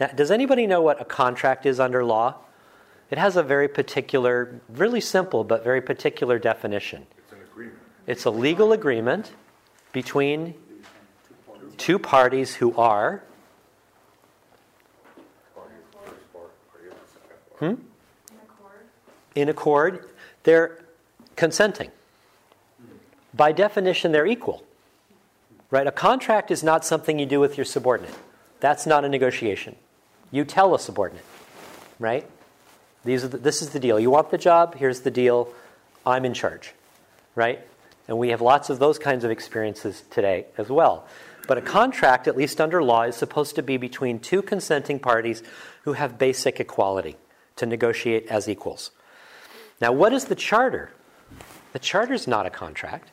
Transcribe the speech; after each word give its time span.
Now, 0.00 0.08
does 0.08 0.30
anybody 0.30 0.66
know 0.66 0.82
what 0.82 1.00
a 1.00 1.04
contract 1.04 1.66
is 1.66 1.78
under 1.78 2.04
law? 2.04 2.36
It 3.10 3.18
has 3.18 3.36
a 3.36 3.42
very 3.42 3.68
particular, 3.68 4.60
really 4.68 5.00
simple, 5.00 5.44
but 5.44 5.62
very 5.62 5.80
particular 5.80 6.38
definition. 6.38 7.06
It's 7.18 7.32
an 7.32 7.38
agreement. 7.42 7.78
It's 8.06 8.24
a 8.24 8.30
legal 8.30 8.72
agreement 8.72 9.32
between 9.92 10.54
two 11.76 11.98
parties 11.98 12.54
who 12.56 12.74
are 12.76 13.22
Party 15.54 15.74
of 15.76 15.92
the 15.92 16.10
first 16.10 16.32
part, 16.32 16.72
party 16.72 16.88
of 16.88 16.94
the 16.94 17.06
second 17.12 17.58
part. 17.58 17.76
hmm, 17.76 17.82
In 18.32 18.38
accord. 18.42 18.86
in 19.36 19.48
accord, 19.48 20.08
they're 20.42 20.78
consenting. 21.36 21.90
By 23.32 23.52
definition, 23.52 24.12
they're 24.12 24.26
equal. 24.26 24.64
Right? 25.70 25.86
A 25.86 25.92
contract 25.92 26.50
is 26.50 26.62
not 26.62 26.84
something 26.84 27.18
you 27.18 27.26
do 27.26 27.40
with 27.40 27.56
your 27.56 27.64
subordinate. 27.64 28.14
That's 28.60 28.86
not 28.86 29.04
a 29.04 29.08
negotiation. 29.08 29.76
You 30.34 30.44
tell 30.44 30.74
a 30.74 30.80
subordinate, 30.80 31.24
right? 32.00 32.28
These 33.04 33.22
are 33.22 33.28
the, 33.28 33.38
this 33.38 33.62
is 33.62 33.70
the 33.70 33.78
deal. 33.78 34.00
You 34.00 34.10
want 34.10 34.32
the 34.32 34.36
job? 34.36 34.74
Here's 34.74 35.02
the 35.02 35.10
deal. 35.12 35.54
I'm 36.04 36.24
in 36.24 36.34
charge, 36.34 36.72
right? 37.36 37.60
And 38.08 38.18
we 38.18 38.30
have 38.30 38.40
lots 38.40 38.68
of 38.68 38.80
those 38.80 38.98
kinds 38.98 39.22
of 39.22 39.30
experiences 39.30 40.02
today 40.10 40.46
as 40.58 40.68
well. 40.68 41.06
But 41.46 41.58
a 41.58 41.62
contract, 41.62 42.26
at 42.26 42.36
least 42.36 42.60
under 42.60 42.82
law, 42.82 43.02
is 43.02 43.14
supposed 43.14 43.54
to 43.54 43.62
be 43.62 43.76
between 43.76 44.18
two 44.18 44.42
consenting 44.42 44.98
parties 44.98 45.40
who 45.82 45.92
have 45.92 46.18
basic 46.18 46.58
equality 46.58 47.16
to 47.54 47.64
negotiate 47.64 48.26
as 48.26 48.48
equals. 48.48 48.90
Now, 49.80 49.92
what 49.92 50.12
is 50.12 50.24
the 50.24 50.34
charter? 50.34 50.90
The 51.72 51.78
charter 51.78 52.12
is 52.12 52.26
not 52.26 52.44
a 52.44 52.50
contract, 52.50 53.12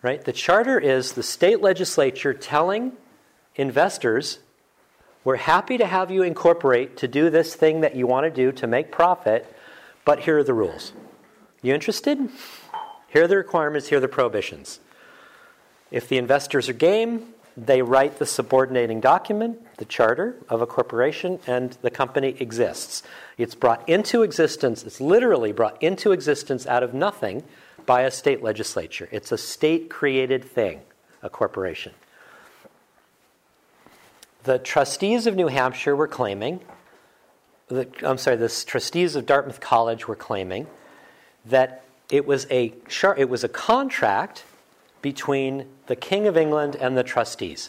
right? 0.00 0.24
The 0.24 0.32
charter 0.32 0.78
is 0.78 1.12
the 1.12 1.22
state 1.22 1.60
legislature 1.60 2.32
telling 2.32 2.92
investors, 3.54 4.38
we're 5.28 5.36
happy 5.36 5.76
to 5.76 5.84
have 5.84 6.10
you 6.10 6.22
incorporate 6.22 6.96
to 6.96 7.06
do 7.06 7.28
this 7.28 7.54
thing 7.54 7.82
that 7.82 7.94
you 7.94 8.06
want 8.06 8.24
to 8.24 8.30
do 8.30 8.50
to 8.50 8.66
make 8.66 8.90
profit, 8.90 9.54
but 10.06 10.20
here 10.20 10.38
are 10.38 10.42
the 10.42 10.54
rules. 10.54 10.94
You 11.60 11.74
interested? 11.74 12.30
Here 13.08 13.24
are 13.24 13.28
the 13.28 13.36
requirements, 13.36 13.88
here 13.88 13.98
are 13.98 14.00
the 14.00 14.08
prohibitions. 14.08 14.80
If 15.90 16.08
the 16.08 16.16
investors 16.16 16.70
are 16.70 16.72
game, 16.72 17.34
they 17.58 17.82
write 17.82 18.18
the 18.18 18.24
subordinating 18.24 19.00
document, 19.00 19.60
the 19.76 19.84
charter 19.84 20.34
of 20.48 20.62
a 20.62 20.66
corporation, 20.66 21.40
and 21.46 21.76
the 21.82 21.90
company 21.90 22.34
exists. 22.40 23.02
It's 23.36 23.54
brought 23.54 23.86
into 23.86 24.22
existence, 24.22 24.82
it's 24.82 24.98
literally 24.98 25.52
brought 25.52 25.82
into 25.82 26.12
existence 26.12 26.66
out 26.66 26.82
of 26.82 26.94
nothing 26.94 27.42
by 27.84 28.04
a 28.04 28.10
state 28.10 28.42
legislature. 28.42 29.10
It's 29.12 29.30
a 29.30 29.36
state 29.36 29.90
created 29.90 30.42
thing, 30.42 30.80
a 31.22 31.28
corporation. 31.28 31.92
The 34.48 34.58
trustees 34.58 35.26
of 35.26 35.36
New 35.36 35.48
Hampshire 35.48 35.94
were 35.94 36.08
claiming, 36.08 36.60
the, 37.66 37.86
I'm 38.02 38.16
sorry, 38.16 38.36
the 38.36 38.48
trustees 38.48 39.14
of 39.14 39.26
Dartmouth 39.26 39.60
College 39.60 40.08
were 40.08 40.16
claiming 40.16 40.68
that 41.44 41.84
it 42.10 42.26
was 42.26 42.46
a 42.50 42.72
it 43.18 43.28
was 43.28 43.44
a 43.44 43.48
contract 43.50 44.44
between 45.02 45.66
the 45.86 45.94
King 45.94 46.26
of 46.26 46.38
England 46.38 46.76
and 46.76 46.96
the 46.96 47.02
trustees. 47.02 47.68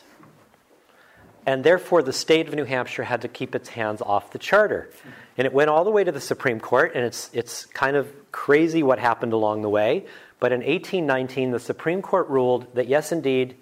And 1.46 1.66
therefore, 1.66 2.02
the 2.02 2.14
state 2.14 2.48
of 2.48 2.54
New 2.54 2.64
Hampshire 2.64 3.04
had 3.04 3.24
to 3.24 3.28
keep 3.28 3.56
its 3.56 3.68
hands 3.68 4.02
off 4.02 4.32
the 4.32 4.40
charter. 4.40 4.90
And 5.38 5.46
it 5.46 5.52
went 5.52 5.70
all 5.70 5.84
the 5.84 5.92
way 5.92 6.06
to 6.06 6.14
the 6.14 6.22
Supreme 6.22 6.62
Court, 6.62 6.94
and 6.96 7.04
it's, 7.04 7.30
it's 7.34 7.66
kind 7.66 7.98
of 7.98 8.10
crazy 8.32 8.84
what 8.84 9.00
happened 9.00 9.34
along 9.34 9.64
the 9.64 9.70
way. 9.70 10.06
But 10.40 10.54
in 10.54 10.62
1819, 10.62 11.52
the 11.52 11.60
Supreme 11.60 12.02
Court 12.02 12.30
ruled 12.30 12.74
that 12.76 12.88
yes, 12.88 13.12
indeed, 13.12 13.58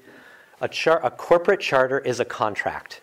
a, 0.62 0.68
char- 0.68 1.04
a 1.04 1.10
corporate 1.10 1.62
charter 1.62 1.98
is 1.98 2.20
a 2.20 2.26
contract. 2.26 3.02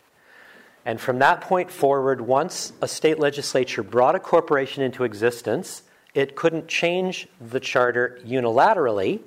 And 0.87 1.01
from 1.01 1.19
that 1.21 1.41
point 1.41 1.71
forward, 1.71 2.21
once 2.21 2.73
a 2.83 2.89
state 2.89 3.19
legislature 3.19 3.83
brought 3.83 4.15
a 4.15 4.21
corporation 4.21 4.83
into 4.83 5.05
existence, 5.05 5.83
it 6.15 6.37
couldn't 6.37 6.69
change 6.69 7.27
the 7.41 7.61
charter 7.61 8.21
unilaterally. 8.25 9.21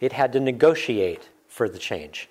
It 0.00 0.12
had 0.12 0.32
to 0.32 0.40
negotiate 0.40 1.28
for 1.48 1.68
the 1.68 1.78
change. 1.78 2.28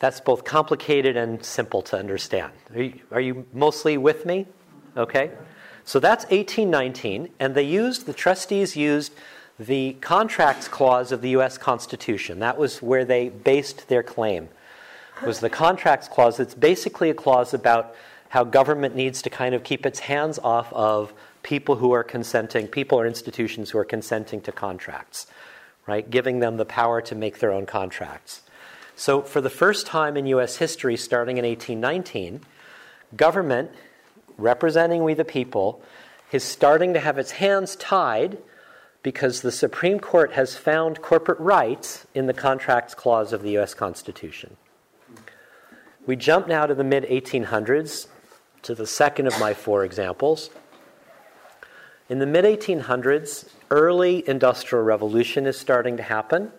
That's 0.00 0.20
both 0.20 0.44
complicated 0.44 1.16
and 1.16 1.44
simple 1.44 1.82
to 1.82 1.98
understand. 1.98 2.52
Are 2.74 2.82
you, 2.82 3.00
are 3.10 3.20
you 3.20 3.46
mostly 3.52 3.96
with 3.96 4.26
me? 4.26 4.46
Okay. 4.96 5.30
So 5.84 5.98
that's 5.98 6.24
1819, 6.26 7.30
and 7.40 7.54
they 7.54 7.62
used, 7.62 8.06
the 8.06 8.12
trustees 8.12 8.76
used 8.76 9.12
the 9.58 9.94
contracts 10.00 10.68
clause 10.68 11.10
of 11.10 11.22
the 11.22 11.30
US 11.30 11.58
Constitution. 11.58 12.38
That 12.40 12.58
was 12.58 12.82
where 12.82 13.04
they 13.04 13.30
based 13.30 13.88
their 13.88 14.02
claim. 14.02 14.50
Was 15.24 15.40
the 15.40 15.50
contracts 15.50 16.08
clause. 16.08 16.38
It's 16.38 16.54
basically 16.54 17.10
a 17.10 17.14
clause 17.14 17.52
about 17.52 17.94
how 18.28 18.44
government 18.44 18.94
needs 18.94 19.22
to 19.22 19.30
kind 19.30 19.54
of 19.54 19.64
keep 19.64 19.86
its 19.86 20.00
hands 20.00 20.38
off 20.38 20.72
of 20.72 21.12
people 21.42 21.76
who 21.76 21.92
are 21.92 22.04
consenting, 22.04 22.68
people 22.68 23.00
or 23.00 23.06
institutions 23.06 23.70
who 23.70 23.78
are 23.78 23.84
consenting 23.84 24.40
to 24.42 24.52
contracts, 24.52 25.26
right? 25.86 26.08
Giving 26.08 26.40
them 26.40 26.56
the 26.56 26.64
power 26.64 27.00
to 27.02 27.14
make 27.14 27.38
their 27.38 27.52
own 27.52 27.66
contracts. 27.66 28.42
So, 28.96 29.22
for 29.22 29.40
the 29.40 29.50
first 29.50 29.86
time 29.86 30.16
in 30.16 30.26
US 30.26 30.56
history, 30.56 30.96
starting 30.96 31.38
in 31.38 31.44
1819, 31.44 32.40
government, 33.16 33.70
representing 34.36 35.04
we 35.04 35.14
the 35.14 35.24
people, 35.24 35.80
is 36.32 36.44
starting 36.44 36.92
to 36.94 37.00
have 37.00 37.18
its 37.18 37.32
hands 37.32 37.76
tied 37.76 38.38
because 39.02 39.40
the 39.40 39.52
Supreme 39.52 40.00
Court 40.00 40.32
has 40.32 40.56
found 40.56 41.00
corporate 41.00 41.38
rights 41.40 42.06
in 42.14 42.26
the 42.26 42.34
contracts 42.34 42.94
clause 42.94 43.32
of 43.32 43.42
the 43.42 43.56
US 43.56 43.72
Constitution. 43.72 44.56
We 46.08 46.16
jump 46.16 46.48
now 46.48 46.64
to 46.64 46.74
the 46.74 46.84
mid 46.84 47.04
1800s, 47.04 48.06
to 48.62 48.74
the 48.74 48.86
second 48.86 49.26
of 49.26 49.38
my 49.38 49.52
four 49.52 49.84
examples. 49.84 50.48
In 52.08 52.18
the 52.18 52.24
mid 52.24 52.46
1800s, 52.46 53.50
early 53.70 54.26
industrial 54.26 54.86
revolution 54.86 55.44
is 55.44 55.58
starting 55.58 55.98
to 55.98 56.02
happen, 56.02 56.50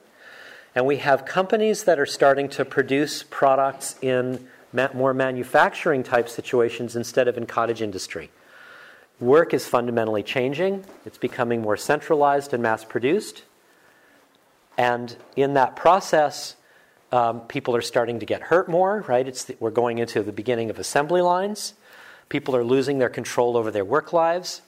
and 0.76 0.86
we 0.86 0.98
have 0.98 1.26
companies 1.26 1.86
that 1.86 1.98
are 1.98 2.06
starting 2.06 2.48
to 2.50 2.64
produce 2.64 3.24
products 3.24 3.96
in 4.04 4.48
more 4.94 5.16
manufacturing 5.16 6.04
type 6.04 6.30
situations 6.30 6.96
instead 6.96 7.28
of 7.28 7.36
in 7.36 7.48
cottage 7.48 7.82
industry. 7.82 8.30
Work 9.20 9.56
is 9.56 9.66
fundamentally 9.66 10.22
changing, 10.22 10.86
it's 11.08 11.18
becoming 11.18 11.64
more 11.64 11.76
centralized 11.76 12.54
and 12.54 12.62
mass 12.62 12.86
produced, 12.86 13.42
and 14.78 15.16
in 15.36 15.56
that 15.56 15.76
process, 15.76 16.56
um, 17.12 17.42
people 17.42 17.76
are 17.76 17.82
starting 17.82 18.20
to 18.20 18.26
get 18.26 18.42
hurt 18.42 18.70
more, 18.70 19.04
right? 19.08 19.26
The, 19.26 19.56
we're 19.60 19.72
going 19.72 19.98
into 19.98 20.22
the 20.24 20.32
beginning 20.32 20.70
of 20.70 20.80
assembly 20.80 21.22
lines. 21.22 21.74
People 22.30 22.56
are 22.56 22.64
losing 22.64 23.00
their 23.00 23.10
control 23.10 23.58
over 23.58 23.72
their 23.72 23.86
work 23.86 24.14
lives. 24.14 24.62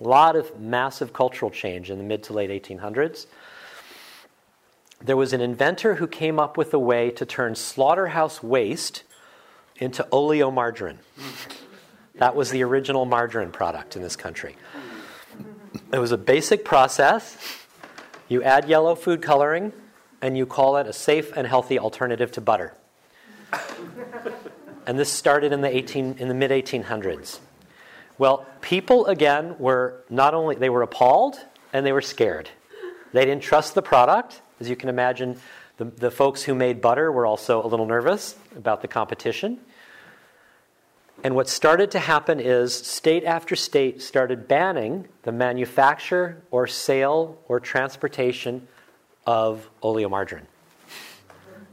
A 0.00 0.08
lot 0.08 0.34
of 0.34 0.58
massive 0.58 1.12
cultural 1.12 1.50
change 1.50 1.90
in 1.90 1.98
the 1.98 2.04
mid 2.04 2.24
to 2.24 2.32
late 2.32 2.50
1800s. 2.50 3.26
There 5.00 5.16
was 5.16 5.32
an 5.32 5.40
inventor 5.40 5.96
who 5.96 6.06
came 6.06 6.38
up 6.38 6.56
with 6.56 6.74
a 6.74 6.78
way 6.78 7.10
to 7.10 7.26
turn 7.26 7.54
slaughterhouse 7.54 8.42
waste 8.42 9.04
into 9.76 10.06
oleomargarine. 10.12 10.98
That 12.16 12.36
was 12.36 12.50
the 12.50 12.62
original 12.62 13.04
margarine 13.04 13.50
product 13.50 13.96
in 13.96 14.02
this 14.02 14.16
country. 14.16 14.56
It 15.92 15.98
was 15.98 16.12
a 16.12 16.18
basic 16.18 16.64
process. 16.64 17.36
You 18.28 18.42
add 18.42 18.68
yellow 18.68 18.94
food 18.94 19.22
coloring, 19.22 19.72
and 20.22 20.38
you 20.38 20.46
call 20.46 20.76
it 20.76 20.86
a 20.86 20.92
safe 20.92 21.36
and 21.36 21.46
healthy 21.46 21.78
alternative 21.78 22.30
to 22.32 22.40
butter. 22.40 22.72
and 24.86 24.98
this 24.98 25.12
started 25.12 25.52
in 25.52 25.60
the 25.60 25.76
18 25.76 26.16
in 26.18 26.28
the 26.28 26.34
mid 26.34 26.50
1800s. 26.50 27.40
Well, 28.18 28.46
people 28.60 29.06
again 29.06 29.56
were 29.58 30.04
not 30.08 30.32
only 30.32 30.54
they 30.54 30.70
were 30.70 30.82
appalled 30.82 31.44
and 31.72 31.84
they 31.84 31.92
were 31.92 32.00
scared. 32.00 32.48
They 33.12 33.24
didn't 33.24 33.42
trust 33.42 33.74
the 33.74 33.82
product, 33.82 34.40
as 34.60 34.70
you 34.70 34.76
can 34.76 34.88
imagine. 34.88 35.38
The, 35.78 35.86
the 35.86 36.10
folks 36.10 36.42
who 36.42 36.54
made 36.54 36.80
butter 36.80 37.10
were 37.10 37.26
also 37.26 37.64
a 37.64 37.66
little 37.66 37.86
nervous 37.86 38.36
about 38.56 38.80
the 38.80 38.88
competition. 38.88 39.58
And 41.24 41.34
what 41.34 41.48
started 41.48 41.90
to 41.92 41.98
happen 41.98 42.40
is 42.40 42.74
state 42.74 43.24
after 43.24 43.56
state 43.56 44.02
started 44.02 44.48
banning 44.48 45.08
the 45.22 45.32
manufacture 45.32 46.42
or 46.50 46.66
sale 46.66 47.38
or 47.48 47.60
transportation 47.60 48.66
of 49.26 49.68
oleomargarine. 49.82 50.46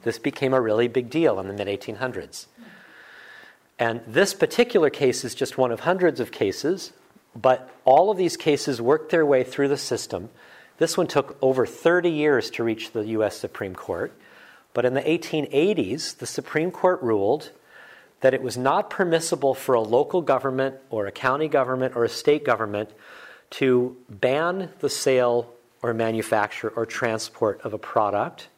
This 0.04 0.20
became 0.20 0.54
a 0.54 0.62
really 0.62 0.88
big 0.88 1.10
deal 1.10 1.40
in 1.40 1.48
the 1.48 1.54
mid 1.54 1.68
1800s. 1.68 2.48
And 3.78 4.02
this 4.06 4.34
particular 4.34 4.90
case 4.90 5.24
is 5.24 5.36
just 5.36 5.58
one 5.58 5.72
of 5.72 5.82
hundreds 5.82 6.20
of 6.20 6.32
cases, 6.32 6.92
but 7.36 7.70
all 7.86 8.12
of 8.12 8.18
these 8.18 8.36
cases 8.36 8.82
worked 8.82 9.12
their 9.12 9.26
way 9.26 9.44
through 9.44 9.70
the 9.70 9.78
system. 9.78 10.30
This 10.78 10.98
one 10.98 11.08
took 11.08 11.38
over 11.42 11.66
30 11.66 12.10
years 12.10 12.50
to 12.52 12.64
reach 12.64 12.92
the 12.92 13.06
US 13.08 13.38
Supreme 13.38 13.76
Court. 13.76 14.14
But 14.74 14.86
in 14.86 14.94
the 14.94 15.02
1880s, 15.02 16.18
the 16.18 16.28
Supreme 16.28 16.72
Court 16.72 17.02
ruled 17.02 17.52
that 18.22 18.34
it 18.34 18.42
was 18.42 18.58
not 18.58 18.90
permissible 18.90 19.54
for 19.54 19.76
a 19.76 19.82
local 19.82 20.22
government 20.22 20.76
or 20.90 21.08
a 21.08 21.12
county 21.12 21.48
government 21.48 21.96
or 21.96 22.04
a 22.04 22.10
state 22.10 22.44
government 22.44 22.90
to 23.52 23.98
ban 24.10 24.70
the 24.80 24.90
sale 24.90 25.54
or 25.82 25.94
manufacture 25.94 26.70
or 26.70 26.86
transport 26.86 27.62
of 27.62 27.74
a 27.74 27.78
product 27.78 28.50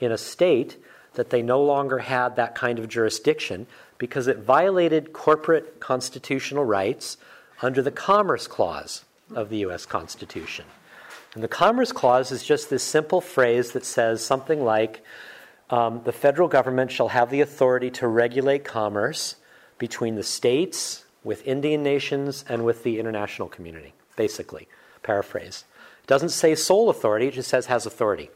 in 0.00 0.12
a 0.12 0.18
state 0.18 0.76
that 1.14 1.30
they 1.30 1.42
no 1.42 1.62
longer 1.62 1.98
had 1.98 2.36
that 2.36 2.54
kind 2.54 2.78
of 2.78 2.88
jurisdiction 2.88 3.66
because 3.98 4.26
it 4.26 4.38
violated 4.38 5.12
corporate 5.12 5.80
constitutional 5.80 6.64
rights 6.64 7.16
under 7.62 7.80
the 7.82 7.90
Commerce 7.90 8.46
Clause 8.46 9.04
of 9.34 9.48
the 9.48 9.58
US 9.58 9.86
Constitution. 9.86 10.66
And 11.34 11.42
the 11.42 11.48
Commerce 11.48 11.92
Clause 11.92 12.32
is 12.32 12.42
just 12.42 12.70
this 12.70 12.82
simple 12.82 13.20
phrase 13.20 13.72
that 13.72 13.84
says 13.84 14.24
something 14.24 14.64
like 14.64 15.02
um, 15.68 16.02
the 16.04 16.12
federal 16.12 16.48
government 16.48 16.90
shall 16.92 17.08
have 17.08 17.30
the 17.30 17.40
authority 17.40 17.90
to 17.92 18.06
regulate 18.06 18.64
commerce 18.64 19.36
between 19.78 20.14
the 20.14 20.22
states, 20.22 21.04
with 21.24 21.46
Indian 21.46 21.82
nations, 21.82 22.44
and 22.48 22.64
with 22.64 22.84
the 22.84 22.98
international 22.98 23.48
community, 23.48 23.92
basically. 24.16 24.68
Paraphrase. 25.02 25.64
Doesn't 26.06 26.30
say 26.30 26.54
sole 26.54 26.88
authority, 26.88 27.28
it 27.28 27.34
just 27.34 27.48
says 27.48 27.66
has 27.66 27.86
authority. 27.86 28.30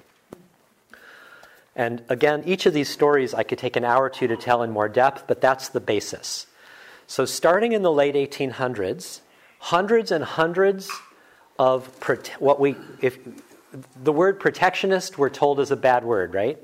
And 1.77 2.03
again, 2.09 2.43
each 2.45 2.67
of 2.67 2.75
these 2.75 2.89
stories 2.89 3.33
I 3.33 3.43
could 3.43 3.59
take 3.59 3.77
an 3.77 3.85
hour 3.85 4.05
or 4.05 4.11
two 4.11 4.27
to 4.27 4.37
tell 4.37 4.63
in 4.63 4.71
more 4.71 4.89
depth, 4.89 5.25
but 5.27 5.41
that's 5.41 5.69
the 5.69 5.81
basis. 5.81 6.47
So, 7.07 7.25
starting 7.25 7.73
in 7.73 7.83
the 7.83 7.93
late 7.93 8.15
1800s, 8.15 9.21
hundreds 9.59 10.11
and 10.11 10.25
hundreds 10.25 10.91
of 11.59 11.99
prote- 12.01 12.29
what 12.41 12.61
we, 12.61 12.77
if 13.01 13.19
the 14.03 14.13
word 14.13 14.41
protectionist 14.41 15.19
we're 15.19 15.31
told 15.31 15.61
is 15.61 15.71
a 15.71 15.77
bad 15.77 16.05
word, 16.05 16.35
right? 16.35 16.63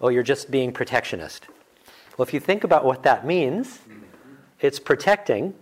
Oh, 0.00 0.08
you're 0.08 0.22
just 0.22 0.50
being 0.50 0.72
protectionist. 0.72 1.46
Well, 2.16 2.26
if 2.26 2.34
you 2.34 2.40
think 2.40 2.64
about 2.64 2.84
what 2.84 3.02
that 3.04 3.26
means, 3.26 3.80
it's 4.60 4.78
protecting, 4.78 5.54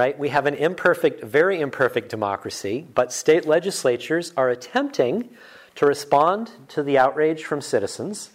right? 0.00 0.18
We 0.18 0.30
have 0.30 0.46
an 0.46 0.54
imperfect, 0.54 1.22
very 1.22 1.60
imperfect 1.60 2.08
democracy, 2.08 2.86
but 2.94 3.12
state 3.12 3.44
legislatures 3.44 4.32
are 4.34 4.48
attempting 4.48 5.28
to 5.74 5.84
respond 5.84 6.50
to 6.68 6.82
the 6.82 6.96
outrage 6.96 7.44
from 7.44 7.60
citizens, 7.60 8.30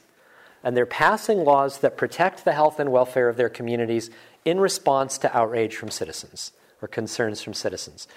and 0.63 0.77
they're 0.77 0.85
passing 0.85 1.39
laws 1.43 1.79
that 1.79 1.97
protect 1.97 2.45
the 2.45 2.51
health 2.51 2.79
and 2.79 2.91
welfare 2.91 3.29
of 3.29 3.35
their 3.35 3.49
communities 3.49 4.11
in 4.45 4.59
response 4.59 5.17
to 5.17 5.35
outrage 5.35 5.75
from 5.75 5.89
citizens 5.89 6.51
or 6.83 6.87
concerns 6.87 7.41
from 7.41 7.55
citizens. 7.55 8.07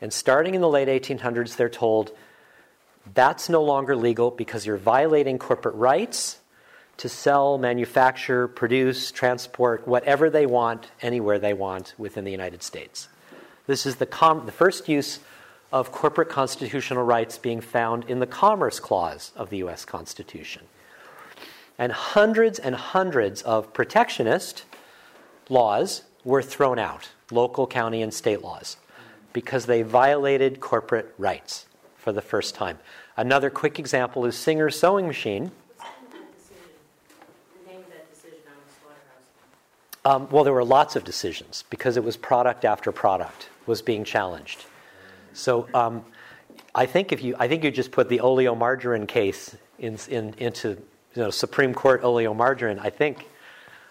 And 0.00 0.12
starting 0.12 0.54
in 0.54 0.60
the 0.60 0.68
late 0.68 0.86
1800s, 0.86 1.56
they're 1.56 1.68
told 1.68 2.12
that's 3.14 3.48
no 3.48 3.64
longer 3.64 3.96
legal 3.96 4.30
because 4.30 4.64
you're 4.64 4.76
violating 4.76 5.40
corporate 5.40 5.74
rights 5.74 6.38
to 7.02 7.08
sell, 7.08 7.58
manufacture, 7.58 8.46
produce, 8.46 9.10
transport 9.10 9.88
whatever 9.88 10.30
they 10.30 10.46
want, 10.46 10.86
anywhere 11.00 11.36
they 11.36 11.52
want 11.52 11.94
within 11.98 12.22
the 12.22 12.30
United 12.30 12.62
States. 12.62 13.08
This 13.66 13.86
is 13.86 13.96
the, 13.96 14.06
com- 14.06 14.46
the 14.46 14.52
first 14.52 14.88
use 14.88 15.18
of 15.72 15.90
corporate 15.90 16.28
constitutional 16.28 17.02
rights 17.02 17.38
being 17.38 17.60
found 17.60 18.08
in 18.08 18.20
the 18.20 18.26
Commerce 18.28 18.78
Clause 18.78 19.32
of 19.34 19.50
the 19.50 19.56
US 19.64 19.84
Constitution. 19.84 20.62
And 21.76 21.90
hundreds 21.90 22.60
and 22.60 22.76
hundreds 22.76 23.42
of 23.42 23.72
protectionist 23.72 24.64
laws 25.48 26.02
were 26.22 26.40
thrown 26.40 26.78
out 26.78 27.08
local, 27.32 27.66
county, 27.66 28.00
and 28.00 28.14
state 28.14 28.42
laws 28.42 28.76
because 29.32 29.66
they 29.66 29.82
violated 29.82 30.60
corporate 30.60 31.12
rights 31.18 31.66
for 31.96 32.12
the 32.12 32.22
first 32.22 32.54
time. 32.54 32.78
Another 33.16 33.50
quick 33.50 33.80
example 33.80 34.24
is 34.24 34.36
Singer's 34.36 34.78
sewing 34.78 35.08
machine. 35.08 35.50
Um, 40.04 40.28
well, 40.30 40.42
there 40.42 40.52
were 40.52 40.64
lots 40.64 40.96
of 40.96 41.04
decisions 41.04 41.64
because 41.70 41.96
it 41.96 42.02
was 42.02 42.16
product 42.16 42.64
after 42.64 42.90
product 42.90 43.48
was 43.66 43.82
being 43.82 44.04
challenged. 44.04 44.64
So 45.32 45.68
um, 45.74 46.04
I 46.74 46.86
think 46.86 47.12
if 47.12 47.22
you, 47.22 47.36
I 47.38 47.46
think 47.48 47.62
you 47.62 47.70
just 47.70 47.92
put 47.92 48.08
the 48.08 48.18
oleomargarine 48.18 49.06
case 49.06 49.56
in, 49.78 49.98
in, 50.08 50.34
into 50.38 50.70
you 51.14 51.22
know, 51.22 51.30
Supreme 51.30 51.72
Court 51.72 52.02
oleomargarine. 52.02 52.80
I 52.80 52.90
think 52.90 53.28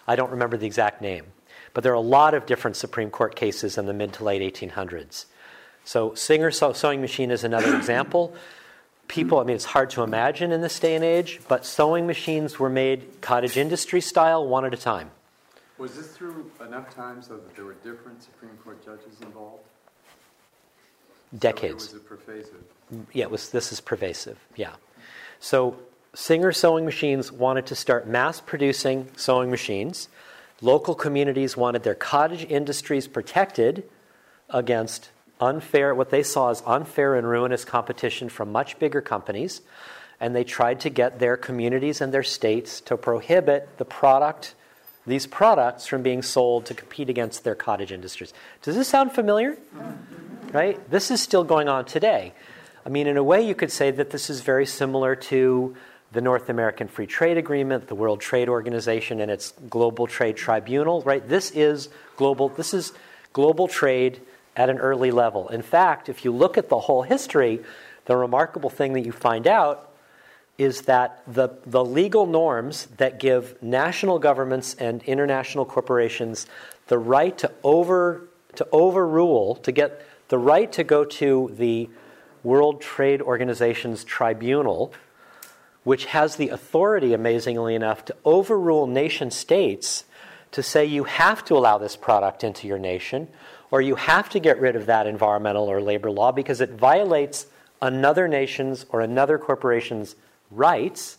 I 0.06 0.16
don't 0.16 0.30
remember 0.32 0.56
the 0.56 0.66
exact 0.66 1.00
name, 1.00 1.24
but 1.72 1.82
there 1.82 1.92
are 1.92 1.96
a 1.96 2.00
lot 2.00 2.34
of 2.34 2.44
different 2.44 2.76
Supreme 2.76 3.10
Court 3.10 3.34
cases 3.34 3.78
in 3.78 3.86
the 3.86 3.94
mid 3.94 4.12
to 4.14 4.24
late 4.24 4.42
1800s. 4.54 5.26
So 5.84 6.14
Singer 6.14 6.50
sewing 6.50 7.00
machine 7.00 7.30
is 7.30 7.42
another 7.44 7.74
example. 7.78 8.34
People, 9.08 9.38
I 9.38 9.44
mean, 9.44 9.56
it's 9.56 9.64
hard 9.64 9.90
to 9.90 10.02
imagine 10.02 10.52
in 10.52 10.60
this 10.60 10.78
day 10.78 10.94
and 10.94 11.04
age, 11.04 11.40
but 11.48 11.64
sewing 11.64 12.06
machines 12.06 12.58
were 12.58 12.70
made 12.70 13.20
cottage 13.20 13.56
industry 13.56 14.00
style, 14.00 14.46
one 14.46 14.64
at 14.64 14.74
a 14.74 14.76
time. 14.76 15.10
Was 15.78 15.94
this 15.94 16.08
through 16.08 16.50
enough 16.64 16.94
time 16.94 17.22
so 17.22 17.34
that 17.34 17.56
there 17.56 17.64
were 17.64 17.74
different 17.74 18.22
Supreme 18.22 18.56
Court 18.62 18.84
judges 18.84 19.20
involved? 19.20 19.64
decades. 21.38 21.88
So 21.88 21.94
was 21.94 22.02
it 22.02 22.08
pervasive? 22.08 22.64
Mm, 22.94 23.06
yeah, 23.12 23.24
it 23.24 23.30
was, 23.30 23.50
this 23.50 23.72
is 23.72 23.80
pervasive, 23.80 24.38
yeah. 24.56 24.74
So 25.40 25.76
Singer 26.14 26.52
sewing 26.52 26.84
machines 26.84 27.32
wanted 27.32 27.66
to 27.66 27.74
start 27.74 28.06
mass 28.06 28.40
producing 28.40 29.08
sewing 29.16 29.50
machines. 29.50 30.08
Local 30.60 30.94
communities 30.94 31.56
wanted 31.56 31.82
their 31.82 31.94
cottage 31.94 32.44
industries 32.44 33.08
protected 33.08 33.84
against 34.50 35.10
unfair, 35.40 35.94
what 35.94 36.10
they 36.10 36.22
saw 36.22 36.50
as 36.50 36.62
unfair 36.66 37.16
and 37.16 37.28
ruinous 37.28 37.64
competition 37.64 38.28
from 38.28 38.52
much 38.52 38.78
bigger 38.78 39.00
companies. 39.00 39.62
And 40.20 40.36
they 40.36 40.44
tried 40.44 40.78
to 40.80 40.90
get 40.90 41.18
their 41.18 41.36
communities 41.36 42.00
and 42.00 42.14
their 42.14 42.22
states 42.22 42.80
to 42.82 42.96
prohibit 42.96 43.78
the 43.78 43.84
product, 43.84 44.54
these 45.06 45.26
products, 45.26 45.86
from 45.86 46.02
being 46.02 46.22
sold 46.22 46.66
to 46.66 46.74
compete 46.74 47.10
against 47.10 47.44
their 47.44 47.54
cottage 47.54 47.90
industries. 47.92 48.32
Does 48.62 48.76
this 48.76 48.88
sound 48.88 49.12
familiar? 49.12 49.56
right? 50.52 50.90
This 50.90 51.10
is 51.10 51.20
still 51.20 51.44
going 51.44 51.68
on 51.68 51.84
today. 51.84 52.32
I 52.84 52.88
mean, 52.88 53.06
in 53.06 53.16
a 53.16 53.22
way, 53.22 53.46
you 53.46 53.54
could 53.54 53.72
say 53.72 53.90
that 53.90 54.10
this 54.10 54.28
is 54.28 54.40
very 54.40 54.66
similar 54.66 55.16
to 55.16 55.76
the 56.12 56.20
North 56.20 56.50
American 56.50 56.88
Free 56.88 57.06
Trade 57.06 57.38
Agreement, 57.38 57.88
the 57.88 57.94
World 57.94 58.20
Trade 58.20 58.48
Organization, 58.48 59.20
and 59.20 59.30
its 59.30 59.54
Global 59.70 60.06
Trade 60.06 60.36
Tribunal, 60.36 61.00
right? 61.02 61.26
This 61.26 61.50
is 61.52 61.88
global. 62.16 62.50
This 62.50 62.74
is 62.74 62.92
global 63.32 63.66
trade 63.66 64.20
at 64.54 64.68
an 64.68 64.78
early 64.78 65.10
level. 65.10 65.48
In 65.48 65.62
fact, 65.62 66.10
if 66.10 66.24
you 66.24 66.32
look 66.32 66.58
at 66.58 66.68
the 66.68 66.78
whole 66.78 67.02
history, 67.02 67.60
the 68.04 68.16
remarkable 68.16 68.68
thing 68.68 68.92
that 68.92 69.06
you 69.06 69.12
find 69.12 69.46
out 69.46 69.91
is 70.62 70.82
that 70.82 71.22
the, 71.26 71.48
the 71.66 71.84
legal 71.84 72.26
norms 72.26 72.86
that 72.98 73.18
give 73.18 73.60
national 73.62 74.18
governments 74.18 74.74
and 74.74 75.02
international 75.04 75.64
corporations 75.64 76.46
the 76.88 76.98
right 76.98 77.36
to 77.38 77.50
over 77.62 78.28
to 78.54 78.66
overrule 78.70 79.56
to 79.56 79.72
get 79.72 80.06
the 80.28 80.38
right 80.38 80.70
to 80.72 80.84
go 80.84 81.04
to 81.04 81.50
the 81.56 81.88
World 82.42 82.80
Trade 82.80 83.22
Organization's 83.22 84.04
tribunal, 84.04 84.92
which 85.84 86.06
has 86.06 86.36
the 86.36 86.50
authority, 86.50 87.14
amazingly 87.14 87.74
enough, 87.74 88.04
to 88.06 88.16
overrule 88.24 88.86
nation 88.86 89.30
states 89.30 90.04
to 90.50 90.62
say 90.62 90.84
you 90.84 91.04
have 91.04 91.44
to 91.46 91.56
allow 91.56 91.78
this 91.78 91.96
product 91.96 92.44
into 92.44 92.66
your 92.66 92.78
nation 92.78 93.28
or 93.70 93.80
you 93.80 93.94
have 93.94 94.28
to 94.28 94.38
get 94.38 94.60
rid 94.60 94.76
of 94.76 94.86
that 94.86 95.06
environmental 95.06 95.64
or 95.64 95.80
labor 95.80 96.10
law 96.10 96.30
because 96.30 96.60
it 96.60 96.70
violates 96.70 97.46
another 97.80 98.28
nation's 98.28 98.84
or 98.90 99.00
another 99.00 99.38
corporation's 99.38 100.14
rights 100.54 101.18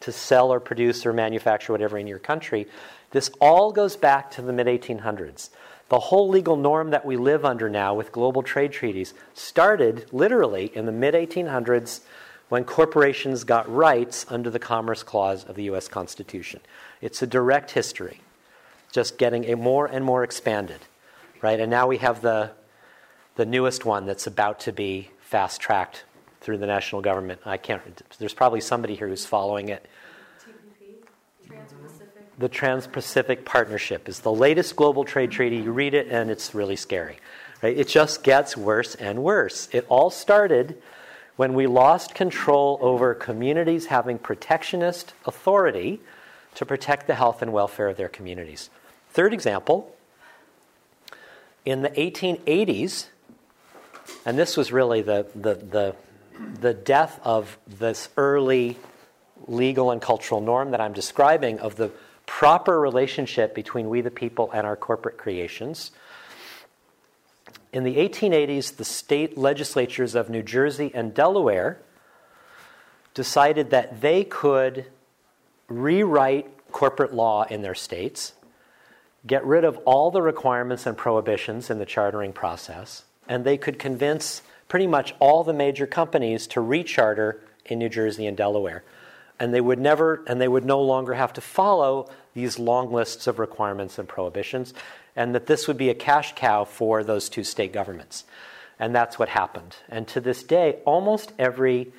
to 0.00 0.12
sell 0.12 0.52
or 0.52 0.60
produce 0.60 1.04
or 1.06 1.12
manufacture 1.12 1.72
whatever 1.72 1.98
in 1.98 2.06
your 2.06 2.18
country. 2.18 2.66
This 3.10 3.30
all 3.40 3.72
goes 3.72 3.96
back 3.96 4.30
to 4.32 4.42
the 4.42 4.52
mid 4.52 4.66
1800s. 4.66 5.50
The 5.88 5.98
whole 5.98 6.28
legal 6.28 6.56
norm 6.56 6.90
that 6.90 7.04
we 7.04 7.16
live 7.16 7.44
under 7.44 7.68
now 7.68 7.94
with 7.94 8.12
global 8.12 8.42
trade 8.42 8.72
treaties 8.72 9.12
started 9.34 10.06
literally 10.12 10.70
in 10.74 10.86
the 10.86 10.92
mid 10.92 11.14
1800s 11.14 12.00
when 12.48 12.64
corporations 12.64 13.44
got 13.44 13.72
rights 13.72 14.26
under 14.28 14.50
the 14.50 14.58
Commerce 14.58 15.02
Clause 15.02 15.44
of 15.44 15.56
the 15.56 15.64
US 15.64 15.88
Constitution. 15.88 16.60
It's 17.00 17.22
a 17.22 17.26
direct 17.26 17.72
history, 17.72 18.20
just 18.92 19.18
getting 19.18 19.58
more 19.60 19.86
and 19.86 20.04
more 20.04 20.22
expanded, 20.24 20.80
right? 21.42 21.58
And 21.58 21.70
now 21.70 21.86
we 21.86 21.98
have 21.98 22.22
the, 22.22 22.50
the 23.36 23.46
newest 23.46 23.84
one 23.84 24.06
that's 24.06 24.26
about 24.26 24.60
to 24.60 24.72
be 24.72 25.10
fast 25.20 25.60
tracked 25.60 26.04
through 26.40 26.58
the 26.58 26.66
national 26.66 27.02
government. 27.02 27.40
I 27.44 27.56
can't, 27.56 27.82
there's 28.18 28.34
probably 28.34 28.60
somebody 28.60 28.94
here 28.94 29.08
who's 29.08 29.26
following 29.26 29.68
it 29.68 29.86
the 32.40 32.48
Trans 32.48 32.86
Pacific 32.86 33.44
Partnership 33.44 34.08
is 34.08 34.20
the 34.20 34.32
latest 34.32 34.74
global 34.74 35.04
trade 35.04 35.30
treaty. 35.30 35.56
You 35.56 35.72
read 35.72 35.92
it, 35.92 36.08
and 36.08 36.30
it's 36.30 36.54
really 36.54 36.74
scary. 36.74 37.18
Right? 37.62 37.76
It 37.76 37.86
just 37.86 38.24
gets 38.24 38.56
worse 38.56 38.94
and 38.94 39.22
worse. 39.22 39.68
It 39.72 39.84
all 39.90 40.08
started 40.08 40.80
when 41.36 41.52
we 41.52 41.66
lost 41.66 42.14
control 42.14 42.78
over 42.80 43.14
communities 43.14 43.86
having 43.86 44.18
protectionist 44.18 45.12
authority 45.26 46.00
to 46.54 46.64
protect 46.64 47.06
the 47.06 47.14
health 47.14 47.42
and 47.42 47.52
welfare 47.52 47.88
of 47.88 47.98
their 47.98 48.08
communities. 48.08 48.70
Third 49.10 49.34
example 49.34 49.94
in 51.66 51.82
the 51.82 51.90
1880s, 51.90 53.08
and 54.24 54.38
this 54.38 54.56
was 54.56 54.72
really 54.72 55.02
the, 55.02 55.26
the, 55.34 55.54
the, 55.56 55.96
the 56.60 56.74
death 56.74 57.20
of 57.22 57.58
this 57.66 58.08
early 58.16 58.76
legal 59.46 59.90
and 59.90 60.00
cultural 60.00 60.40
norm 60.40 60.70
that 60.70 60.80
I'm 60.80 60.92
describing 60.92 61.58
of 61.58 61.76
the 61.76 61.90
proper 62.26 62.78
relationship 62.78 63.54
between 63.54 63.88
we 63.88 64.00
the 64.00 64.10
people 64.10 64.50
and 64.52 64.66
our 64.66 64.76
corporate 64.76 65.16
creations. 65.16 65.90
In 67.72 67.84
the 67.84 67.96
1880s, 67.96 68.76
the 68.76 68.84
state 68.84 69.38
legislatures 69.38 70.14
of 70.14 70.28
New 70.28 70.42
Jersey 70.42 70.90
and 70.94 71.14
Delaware 71.14 71.80
decided 73.14 73.70
that 73.70 74.00
they 74.00 74.24
could 74.24 74.86
rewrite 75.68 76.48
corporate 76.72 77.12
law 77.12 77.44
in 77.44 77.62
their 77.62 77.74
states, 77.74 78.32
get 79.26 79.44
rid 79.44 79.64
of 79.64 79.76
all 79.78 80.10
the 80.10 80.22
requirements 80.22 80.86
and 80.86 80.96
prohibitions 80.96 81.70
in 81.70 81.78
the 81.78 81.86
chartering 81.86 82.32
process, 82.32 83.04
and 83.28 83.44
they 83.44 83.56
could 83.56 83.78
convince 83.78 84.42
pretty 84.70 84.86
much 84.86 85.14
all 85.18 85.42
the 85.42 85.52
major 85.52 85.84
companies 85.84 86.46
to 86.46 86.60
recharter 86.60 87.40
in 87.66 87.80
New 87.80 87.88
Jersey 87.88 88.26
and 88.26 88.36
Delaware. 88.36 88.84
And 89.40 89.52
they 89.52 89.60
would 89.60 89.80
never 89.80 90.22
and 90.28 90.40
they 90.40 90.48
would 90.48 90.64
no 90.64 90.80
longer 90.80 91.14
have 91.14 91.32
to 91.34 91.40
follow 91.40 92.08
these 92.34 92.58
long 92.58 92.92
lists 92.92 93.26
of 93.26 93.40
requirements 93.40 93.98
and 93.98 94.08
prohibitions, 94.08 94.72
and 95.16 95.34
that 95.34 95.46
this 95.46 95.66
would 95.66 95.76
be 95.76 95.90
a 95.90 95.94
cash 95.94 96.34
cow 96.36 96.64
for 96.64 97.02
those 97.02 97.28
two 97.28 97.42
state 97.42 97.72
governments. 97.72 98.24
And 98.78 98.94
that's 98.94 99.18
what 99.18 99.28
happened. 99.28 99.74
And 99.88 100.06
to 100.08 100.20
this 100.20 100.44
day, 100.44 100.78
almost 100.84 101.32
every 101.36 101.92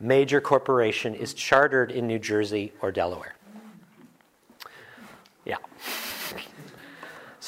major 0.00 0.40
corporation 0.40 1.14
is 1.14 1.34
chartered 1.34 1.90
in 1.90 2.06
New 2.06 2.18
Jersey 2.18 2.72
or 2.80 2.90
Delaware. 2.90 3.34
Yeah. 5.44 5.58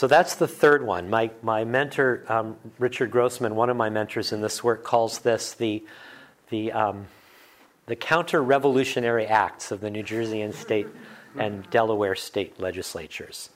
So 0.00 0.06
that's 0.06 0.36
the 0.36 0.48
third 0.48 0.82
one. 0.82 1.10
My, 1.10 1.30
my 1.42 1.64
mentor, 1.66 2.24
um, 2.26 2.56
Richard 2.78 3.10
Grossman, 3.10 3.54
one 3.54 3.68
of 3.68 3.76
my 3.76 3.90
mentors 3.90 4.32
in 4.32 4.40
this 4.40 4.64
work, 4.64 4.82
calls 4.82 5.18
this 5.18 5.52
the, 5.52 5.84
the, 6.48 6.72
um, 6.72 7.06
the 7.84 7.96
counter 7.96 8.42
revolutionary 8.42 9.26
acts 9.26 9.70
of 9.70 9.82
the 9.82 9.90
New 9.90 10.02
Jersey 10.02 10.40
and 10.40 10.54
state 10.54 10.86
and 11.36 11.68
Delaware 11.68 12.14
state 12.14 12.58
legislatures. 12.58 13.50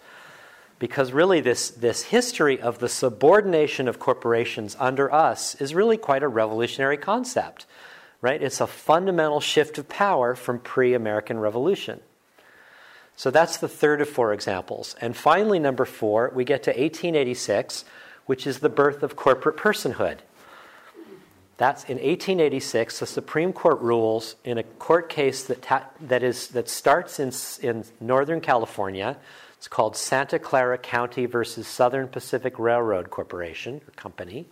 Because 0.78 1.12
really, 1.12 1.40
this, 1.40 1.70
this 1.70 2.02
history 2.02 2.60
of 2.60 2.78
the 2.78 2.90
subordination 2.90 3.88
of 3.88 3.98
corporations 3.98 4.76
under 4.78 5.10
us 5.10 5.54
is 5.62 5.74
really 5.74 5.96
quite 5.96 6.22
a 6.22 6.28
revolutionary 6.28 6.98
concept, 6.98 7.64
right? 8.20 8.42
It's 8.42 8.60
a 8.60 8.66
fundamental 8.66 9.40
shift 9.40 9.78
of 9.78 9.88
power 9.88 10.34
from 10.34 10.58
pre 10.58 10.92
American 10.92 11.38
Revolution. 11.38 12.00
So 13.16 13.30
that's 13.30 13.58
the 13.58 13.68
third 13.68 14.00
of 14.00 14.08
four 14.08 14.32
examples. 14.32 14.96
And 15.00 15.16
finally, 15.16 15.58
number 15.58 15.84
four, 15.84 16.32
we 16.34 16.44
get 16.44 16.64
to 16.64 16.70
1886, 16.70 17.84
which 18.26 18.46
is 18.46 18.58
the 18.58 18.68
birth 18.68 19.02
of 19.02 19.16
corporate 19.16 19.56
personhood. 19.56 20.18
That's 21.56 21.84
in 21.84 21.98
1886. 21.98 22.98
The 22.98 23.06
Supreme 23.06 23.52
Court 23.52 23.80
rules 23.80 24.34
in 24.44 24.58
a 24.58 24.64
court 24.64 25.08
case 25.08 25.44
that, 25.44 25.62
ta- 25.62 25.88
that, 26.00 26.24
is, 26.24 26.48
that 26.48 26.68
starts 26.68 27.20
in, 27.20 27.32
in 27.62 27.84
Northern 28.00 28.40
California. 28.40 29.16
It's 29.56 29.68
called 29.68 29.96
Santa 29.96 30.38
Clara 30.40 30.76
County 30.76 31.26
versus 31.26 31.68
Southern 31.68 32.08
Pacific 32.08 32.58
Railroad 32.58 33.10
Corporation 33.10 33.80
or 33.86 33.92
Company. 33.92 34.46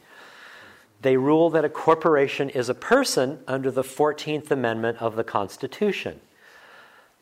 They 1.02 1.16
rule 1.16 1.50
that 1.50 1.64
a 1.64 1.69
corporation 1.69 2.49
is 2.49 2.69
a 2.69 2.75
person 2.75 3.40
under 3.49 3.73
the 3.73 3.83
14th 3.83 4.52
Amendment 4.52 4.99
of 5.02 5.16
the 5.16 5.25
Constitution. 5.25 6.21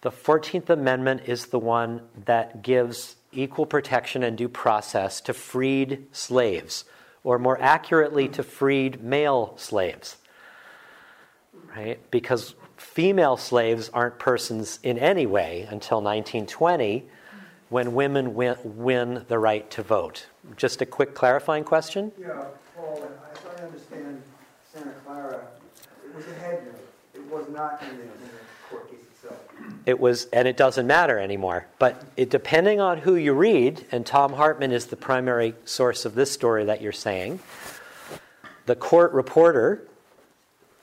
The 0.03 0.11
14th 0.11 0.71
Amendment 0.71 1.23
is 1.27 1.47
the 1.47 1.59
one 1.59 2.03
that 2.25 2.63
gives 2.63 3.17
equal 3.33 3.67
protection 3.67 4.23
and 4.23 4.37
due 4.37 4.49
process 4.49 5.21
to 5.23 5.35
freed 5.35 6.07
slaves, 6.11 6.85
or 7.23 7.39
more 7.39 7.61
accurately, 7.61 8.27
to 8.29 8.43
freed 8.43 9.03
male 9.03 9.55
slaves. 9.59 10.17
Right? 11.77 11.99
Because 12.11 12.55
female 12.79 13.37
slaves 13.37 13.91
aren't 13.93 14.19
persons 14.19 14.79
in 14.83 14.99
any 14.99 15.27
way 15.27 15.67
until 15.71 15.99
1920 15.99 17.07
when 17.69 17.95
women 17.95 18.35
win, 18.35 18.57
win 18.65 19.25
the 19.29 19.39
right 19.39 19.71
to 19.71 19.83
vote. 19.83 20.27
Just 20.57 20.81
a 20.81 20.87
quick 20.87 21.15
clarifying 21.15 21.63
question? 21.63 22.11
Yeah, 22.19 22.45
Paul, 22.75 23.07
as 23.33 23.39
I 23.59 23.65
understand 23.65 24.23
Santa 24.73 24.93
Clara, 25.05 25.47
it 26.05 26.15
was 26.15 26.27
a 26.27 26.35
head 26.35 26.67
note. 26.67 26.81
It 27.15 27.31
was 27.31 27.49
not 27.51 27.83
in 27.83 27.99
the, 27.99 28.03
in 28.03 28.09
the 28.09 28.69
court 28.69 28.91
case 28.91 29.01
itself. 29.13 29.39
It 29.91 29.99
was, 29.99 30.27
and 30.27 30.47
it 30.47 30.57
doesn't 30.57 30.87
matter 30.87 31.19
anymore. 31.19 31.67
But 31.81 32.01
it, 32.17 32.31
depending 32.31 32.81
on 32.81 32.99
who 32.99 33.17
you 33.17 33.33
read, 33.33 33.85
and 33.91 34.07
Thom 34.07 34.35
Hartmann 34.35 34.71
is 34.71 34.87
the 34.87 34.97
primary 34.97 35.55
source 35.65 36.05
of 36.05 36.15
this 36.15 36.31
story 36.31 36.65
that 36.67 36.81
you're 36.81 36.93
saying, 36.93 37.41
the 38.67 38.77
court 38.77 39.13
reporter 39.13 39.85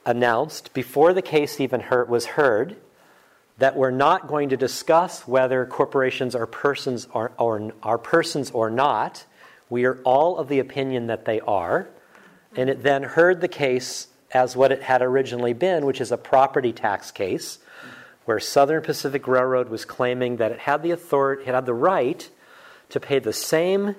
announced 0.06 0.74
before 0.74 1.14
the 1.14 1.22
case 1.22 1.62
even 1.62 1.80
heard, 1.80 2.10
was 2.10 2.26
heard 2.26 2.76
that 3.60 3.78
we're 3.78 3.92
not 3.92 4.28
going 4.28 4.50
to 4.50 4.58
discuss 4.58 5.26
whether 5.26 5.66
corporations 5.66 6.36
are 6.36 6.46
persons 6.46 7.08
or, 7.14 7.32
or 7.40 7.72
are 7.82 7.98
persons 7.98 8.52
or 8.52 8.70
not. 8.70 9.26
We 9.70 9.86
are 9.86 10.00
all 10.04 10.38
of 10.38 10.50
the 10.50 10.60
opinion 10.60 11.08
that 11.08 11.24
they 11.24 11.40
are. 11.40 11.88
And 12.58 12.70
it 12.70 12.84
then 12.84 13.04
heard 13.04 13.40
the 13.40 13.48
case 13.48 14.08
as 14.34 14.58
what 14.58 14.74
it 14.74 14.82
had 14.82 15.02
originally 15.02 15.54
been, 15.54 15.86
which 15.86 16.02
is 16.02 16.12
a 16.12 16.18
property 16.18 16.74
tax 16.74 17.10
case, 17.12 17.60
where 18.28 18.42
Southern 18.42 18.84
Pacific 18.84 19.26
Railroad 19.26 19.70
was 19.70 19.86
claiming 19.86 20.36
that 20.36 20.52
it 20.52 20.60
had 20.60 20.84
the 20.84 20.92
authority, 20.92 21.44
it 21.44 21.54
had 21.56 21.66
the 21.66 21.74
right 21.74 22.30
to 22.90 23.00
pay 23.00 23.20
the 23.20 23.32
same 23.32 23.96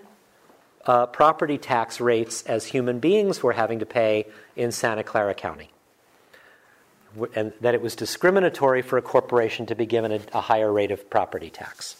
uh, 0.84 1.06
property 1.06 1.56
tax 1.56 1.98
rates 1.98 2.42
as 2.42 2.66
human 2.66 2.98
beings 2.98 3.42
were 3.42 3.54
having 3.54 3.78
to 3.78 3.86
pay 3.86 4.26
in 4.54 4.70
Santa 4.70 5.02
Clara 5.02 5.32
County 5.32 5.70
and 7.34 7.54
that 7.62 7.74
it 7.74 7.80
was 7.80 7.96
discriminatory 7.96 8.82
for 8.82 8.98
a 8.98 9.02
corporation 9.02 9.64
to 9.64 9.74
be 9.74 9.86
given 9.86 10.12
a, 10.12 10.20
a, 10.34 10.42
higher 10.42 10.70
rate 10.70 10.90
of 10.90 11.08
property 11.08 11.48
tax. 11.48 11.96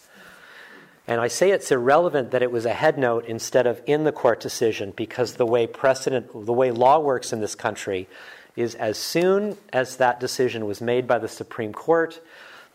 And 1.07 1.19
I 1.19 1.29
say 1.29 1.49
it's 1.49 1.71
irrelevant 1.71 2.29
that 2.29 2.43
it 2.43 2.51
was 2.51 2.67
a 2.67 2.73
head 2.73 2.95
note 2.95 3.25
instead 3.25 3.65
of 3.65 3.81
in 3.87 4.03
the 4.03 4.11
court 4.11 4.39
decision 4.39 4.93
because 4.95 5.33
the 5.33 5.47
way 5.47 5.65
precedent, 5.65 6.29
the 6.45 6.53
way 6.53 6.69
law 6.69 6.99
works 6.99 7.33
in 7.33 7.41
this 7.41 7.55
country 7.55 8.07
is 8.55 8.75
as 8.75 8.97
soon 8.97 9.57
as 9.71 9.97
that 9.97 10.19
decision 10.19 10.65
was 10.65 10.81
made 10.81 11.07
by 11.07 11.19
the 11.19 11.27
Supreme 11.27 11.73
Court, 11.73 12.19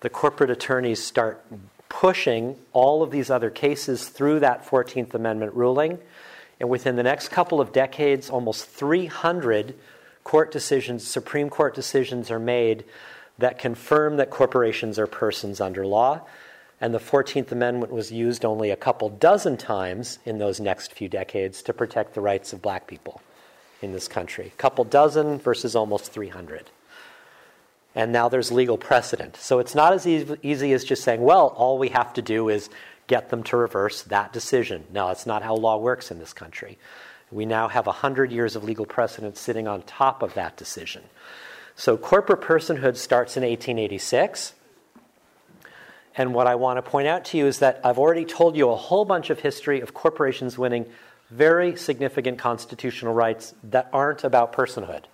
the 0.01 0.11
corporate 0.11 0.51
attorneys 0.51 1.03
start 1.03 1.45
pushing 1.89 2.57
all 2.73 3.03
of 3.03 3.11
these 3.11 3.31
other 3.31 3.51
cases 3.51 4.09
through 4.09 4.41
that 4.41 4.67
14th 4.67 5.15
Amendment 5.15 5.55
ruling. 5.55 5.99
And 6.61 6.69
within 6.69 6.97
the 6.97 7.03
next 7.03 7.29
couple 7.29 7.61
of 7.61 7.73
decades, 7.73 8.31
almost 8.31 8.67
300 8.67 9.75
court 10.25 10.51
decisions, 10.51 11.07
Supreme 11.07 11.51
Court 11.51 11.75
decisions 11.75 12.31
are 12.31 12.39
made 12.39 12.85
that 13.39 13.59
confirm 13.59 14.17
that 14.17 14.31
corporations 14.31 14.99
are 14.99 15.07
persons 15.07 15.61
under 15.61 15.87
law. 15.87 16.23
And 16.81 16.93
the 16.93 16.99
14th 16.99 17.53
Amendment 17.53 17.93
was 17.93 18.11
used 18.11 18.45
only 18.45 18.71
a 18.71 18.77
couple 18.77 19.09
dozen 19.09 19.57
times 19.57 20.19
in 20.25 20.39
those 20.39 20.61
next 20.61 20.93
few 20.93 21.09
decades 21.09 21.63
to 21.63 21.73
protect 21.73 22.15
the 22.15 22.21
rights 22.21 22.53
of 22.53 22.63
black 22.63 22.87
people 22.87 23.21
in 23.83 23.93
this 23.93 24.09
country. 24.09 24.47
A 24.47 24.57
couple 24.57 24.85
dozen 24.85 25.39
versus 25.39 25.77
almost 25.77 26.13
300. 26.13 26.71
And 27.95 28.13
now 28.13 28.29
there's 28.29 28.51
legal 28.51 28.77
precedent. 28.77 29.37
So 29.37 29.59
it's 29.59 29.75
not 29.75 29.93
as 29.93 30.07
easy, 30.07 30.73
as 30.73 30.85
just 30.85 31.05
saying, 31.05 31.21
well, 31.21 31.49
all 31.57 31.79
we 31.79 31.91
have 31.91 32.13
to 32.15 32.23
do 32.23 32.49
is 32.49 32.69
get 33.07 33.29
them 33.29 33.43
to 33.45 33.57
reverse 33.57 34.03
that 34.03 34.33
decision. 34.33 34.85
No, 34.93 35.11
it's 35.11 35.27
not 35.27 35.43
how 35.43 35.55
law 35.55 35.77
works 35.77 36.11
in 36.11 36.19
this 36.19 36.33
country. 36.33 36.79
We 37.31 37.47
now 37.47 37.69
have 37.69 37.87
100 37.87 38.33
years 38.33 38.57
of 38.57 38.65
legal 38.65 38.87
precedent 38.87 39.37
sitting 39.37 39.69
on 39.69 39.83
top 39.83 40.23
of 40.23 40.35
that 40.35 40.57
decision. 40.57 41.03
So 41.77 41.97
corporate 41.97 42.41
personhood 42.41 42.97
starts 42.97 43.37
in 43.37 43.43
1886. 43.43 44.55
And 46.17 46.33
what 46.33 46.47
I 46.47 46.55
want 46.55 46.79
to 46.79 46.83
point 46.83 47.09
out 47.09 47.25
to 47.27 47.39
you 47.39 47.47
is 47.47 47.59
that 47.59 47.81
I've 47.83 47.99
already 47.99 48.25
told 48.25 48.57
you 48.57 48.71
a 48.71 48.77
whole 48.77 49.05
bunch 49.05 49.31
of 49.31 49.41
history 49.41 49.81
of 49.81 49.95
corporations 49.95 50.57
winning 50.57 50.87
very 51.31 51.77
significant 51.77 52.39
constitutional 52.39 53.15
rights 53.15 53.55
that 53.65 53.89
aren't 53.93 54.25
about 54.25 54.53
personhood. 54.53 55.05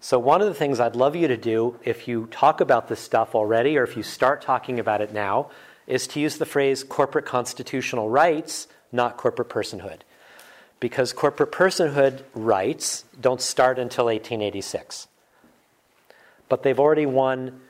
So, 0.00 0.18
one 0.18 0.42
of 0.42 0.48
the 0.48 0.54
things 0.54 0.80
I'd 0.80 0.96
love 0.96 1.16
you 1.16 1.28
to 1.28 1.36
do 1.36 1.78
if 1.82 2.06
you 2.06 2.26
talk 2.30 2.60
about 2.60 2.88
this 2.88 3.00
stuff 3.00 3.34
already, 3.34 3.78
or 3.78 3.84
if 3.84 3.96
you 3.96 4.02
start 4.02 4.42
talking 4.42 4.78
about 4.78 5.00
it 5.00 5.12
now, 5.12 5.50
is 5.86 6.06
to 6.08 6.20
use 6.20 6.36
the 6.36 6.46
phrase 6.46 6.84
corporate 6.84 7.24
constitutional 7.24 8.10
rights, 8.10 8.68
not 8.92 9.16
corporate 9.16 9.48
personhood 9.48 10.00
because 10.84 11.14
corporate 11.14 11.50
personhood 11.50 12.22
rights 12.34 13.06
don't 13.18 13.40
start 13.40 13.78
until 13.78 14.04
1886. 14.04 15.08
But 16.50 16.62
they've 16.62 16.78
already 16.78 17.06
won 17.06 17.60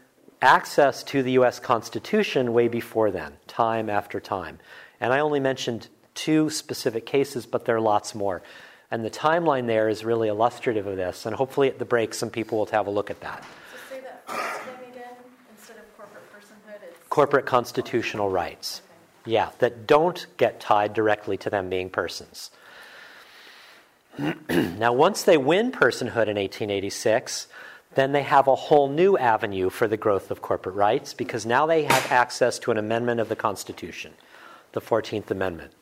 access 0.42 1.04
to 1.04 1.22
the 1.22 1.30
US 1.38 1.60
Constitution 1.60 2.52
way 2.52 2.66
before 2.66 3.12
then, 3.12 3.34
time 3.46 3.88
after 3.88 4.18
time. 4.18 4.58
And 5.00 5.12
I 5.12 5.20
only 5.20 5.38
mentioned 5.38 5.86
two 6.14 6.50
specific 6.50 7.06
cases, 7.06 7.46
but 7.46 7.64
there 7.64 7.76
are 7.76 7.80
lots 7.80 8.14
more. 8.14 8.42
And 8.90 9.04
the 9.04 9.10
timeline 9.10 9.66
there 9.66 9.88
is 9.88 10.04
really 10.04 10.28
illustrative 10.28 10.86
of 10.86 10.96
this. 10.96 11.26
And 11.26 11.34
hopefully 11.34 11.68
at 11.68 11.78
the 11.78 11.84
break, 11.84 12.14
some 12.14 12.30
people 12.30 12.58
will 12.58 12.66
have 12.66 12.86
a 12.86 12.90
look 12.90 13.10
at 13.10 13.20
that. 13.20 13.44
So 13.90 14.00
that 14.00 14.24
again, 14.88 15.04
instead 15.50 15.78
of 15.78 15.96
corporate 15.96 16.24
personhood, 16.32 17.08
corporate 17.08 17.46
constitutional 17.46 18.30
rights. 18.30 18.82
Okay. 19.24 19.32
Yeah, 19.32 19.50
that 19.58 19.86
don't 19.86 20.26
get 20.36 20.60
tied 20.60 20.94
directly 20.94 21.36
to 21.38 21.50
them 21.50 21.68
being 21.68 21.90
persons. 21.90 22.50
now, 24.48 24.92
once 24.92 25.22
they 25.24 25.36
win 25.36 25.72
personhood 25.72 26.28
in 26.28 26.36
1886, 26.36 27.48
then 27.94 28.12
they 28.12 28.22
have 28.22 28.46
a 28.46 28.54
whole 28.54 28.88
new 28.88 29.16
avenue 29.16 29.70
for 29.70 29.88
the 29.88 29.96
growth 29.96 30.30
of 30.30 30.42
corporate 30.42 30.74
rights 30.74 31.14
because 31.14 31.46
now 31.46 31.66
they 31.66 31.84
have 31.84 32.12
access 32.12 32.58
to 32.60 32.70
an 32.70 32.78
amendment 32.78 33.20
of 33.20 33.28
the 33.28 33.36
Constitution, 33.36 34.12
the 34.74 34.80
14th 34.80 35.30
Amendment. 35.30 35.72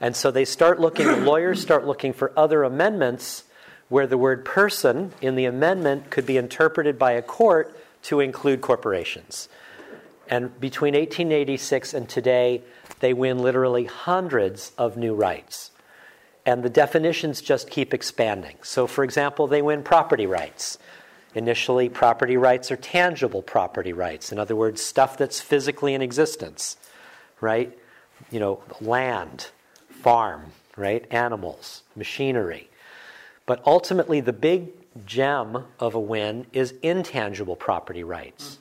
And 0.00 0.14
so 0.14 0.30
they 0.30 0.44
start 0.44 0.80
looking, 0.80 1.24
lawyers 1.24 1.60
start 1.60 1.86
looking 1.86 2.12
for 2.12 2.32
other 2.38 2.62
amendments 2.62 3.44
where 3.88 4.06
the 4.06 4.16
word 4.16 4.44
person 4.44 5.12
in 5.20 5.34
the 5.34 5.44
amendment 5.44 6.10
could 6.10 6.24
be 6.24 6.36
interpreted 6.36 6.98
by 6.98 7.12
a 7.12 7.22
court 7.22 7.76
to 8.04 8.20
include 8.20 8.60
corporations. 8.60 9.48
And 10.28 10.58
between 10.60 10.94
1886 10.94 11.94
and 11.94 12.08
today, 12.08 12.62
they 13.00 13.12
win 13.12 13.38
literally 13.38 13.84
hundreds 13.84 14.72
of 14.78 14.96
new 14.96 15.14
rights. 15.14 15.72
And 16.46 16.62
the 16.62 16.70
definitions 16.70 17.40
just 17.40 17.70
keep 17.70 17.92
expanding. 17.92 18.56
So, 18.62 18.86
for 18.86 19.04
example, 19.04 19.46
they 19.46 19.62
win 19.62 19.82
property 19.82 20.26
rights. 20.26 20.78
Initially, 21.34 21.88
property 21.88 22.36
rights 22.36 22.70
are 22.70 22.76
tangible 22.76 23.42
property 23.42 23.92
rights. 23.92 24.32
In 24.32 24.38
other 24.38 24.56
words, 24.56 24.82
stuff 24.82 25.16
that's 25.16 25.40
physically 25.40 25.94
in 25.94 26.02
existence, 26.02 26.76
right? 27.40 27.76
You 28.32 28.40
know, 28.40 28.62
land, 28.80 29.50
farm, 29.88 30.46
right? 30.76 31.06
Animals, 31.12 31.84
machinery. 31.94 32.68
But 33.46 33.62
ultimately, 33.66 34.20
the 34.20 34.32
big 34.32 34.68
gem 35.06 35.64
of 35.78 35.94
a 35.94 36.00
win 36.00 36.46
is 36.52 36.74
intangible 36.82 37.56
property 37.56 38.04
rights, 38.04 38.58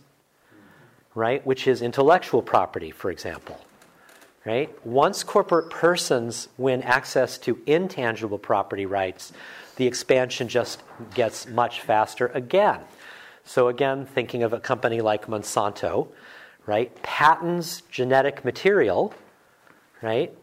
right? 1.15 1.45
Which 1.45 1.67
is 1.67 1.81
intellectual 1.81 2.41
property, 2.41 2.91
for 2.91 3.11
example, 3.11 3.59
right? 4.45 4.69
Once 4.85 5.23
corporate 5.23 5.69
persons 5.69 6.49
win 6.57 6.81
access 6.83 7.37
to 7.39 7.59
intangible 7.65 8.37
property 8.37 8.85
rights, 8.85 9.33
the 9.75 9.87
expansion 9.87 10.47
just 10.47 10.83
gets 11.13 11.47
much 11.47 11.81
faster 11.81 12.27
again. 12.27 12.81
So, 13.43 13.67
again, 13.67 14.05
thinking 14.05 14.43
of 14.43 14.53
a 14.53 14.59
company 14.59 15.01
like 15.01 15.27
Monsanto, 15.27 16.07
right? 16.65 16.93
Patents 17.01 17.81
genetic 17.89 18.45
material, 18.45 19.13
right? 20.01 20.33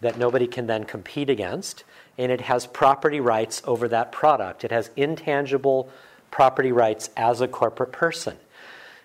That 0.00 0.18
nobody 0.18 0.46
can 0.46 0.66
then 0.66 0.84
compete 0.84 1.30
against 1.30 1.84
and 2.18 2.30
it 2.30 2.42
has 2.42 2.66
property 2.66 3.20
rights 3.20 3.62
over 3.64 3.88
that 3.88 4.12
product. 4.12 4.64
It 4.64 4.70
has 4.70 4.90
intangible 4.96 5.88
property 6.30 6.72
rights 6.72 7.10
as 7.16 7.40
a 7.40 7.48
corporate 7.48 7.92
person. 7.92 8.36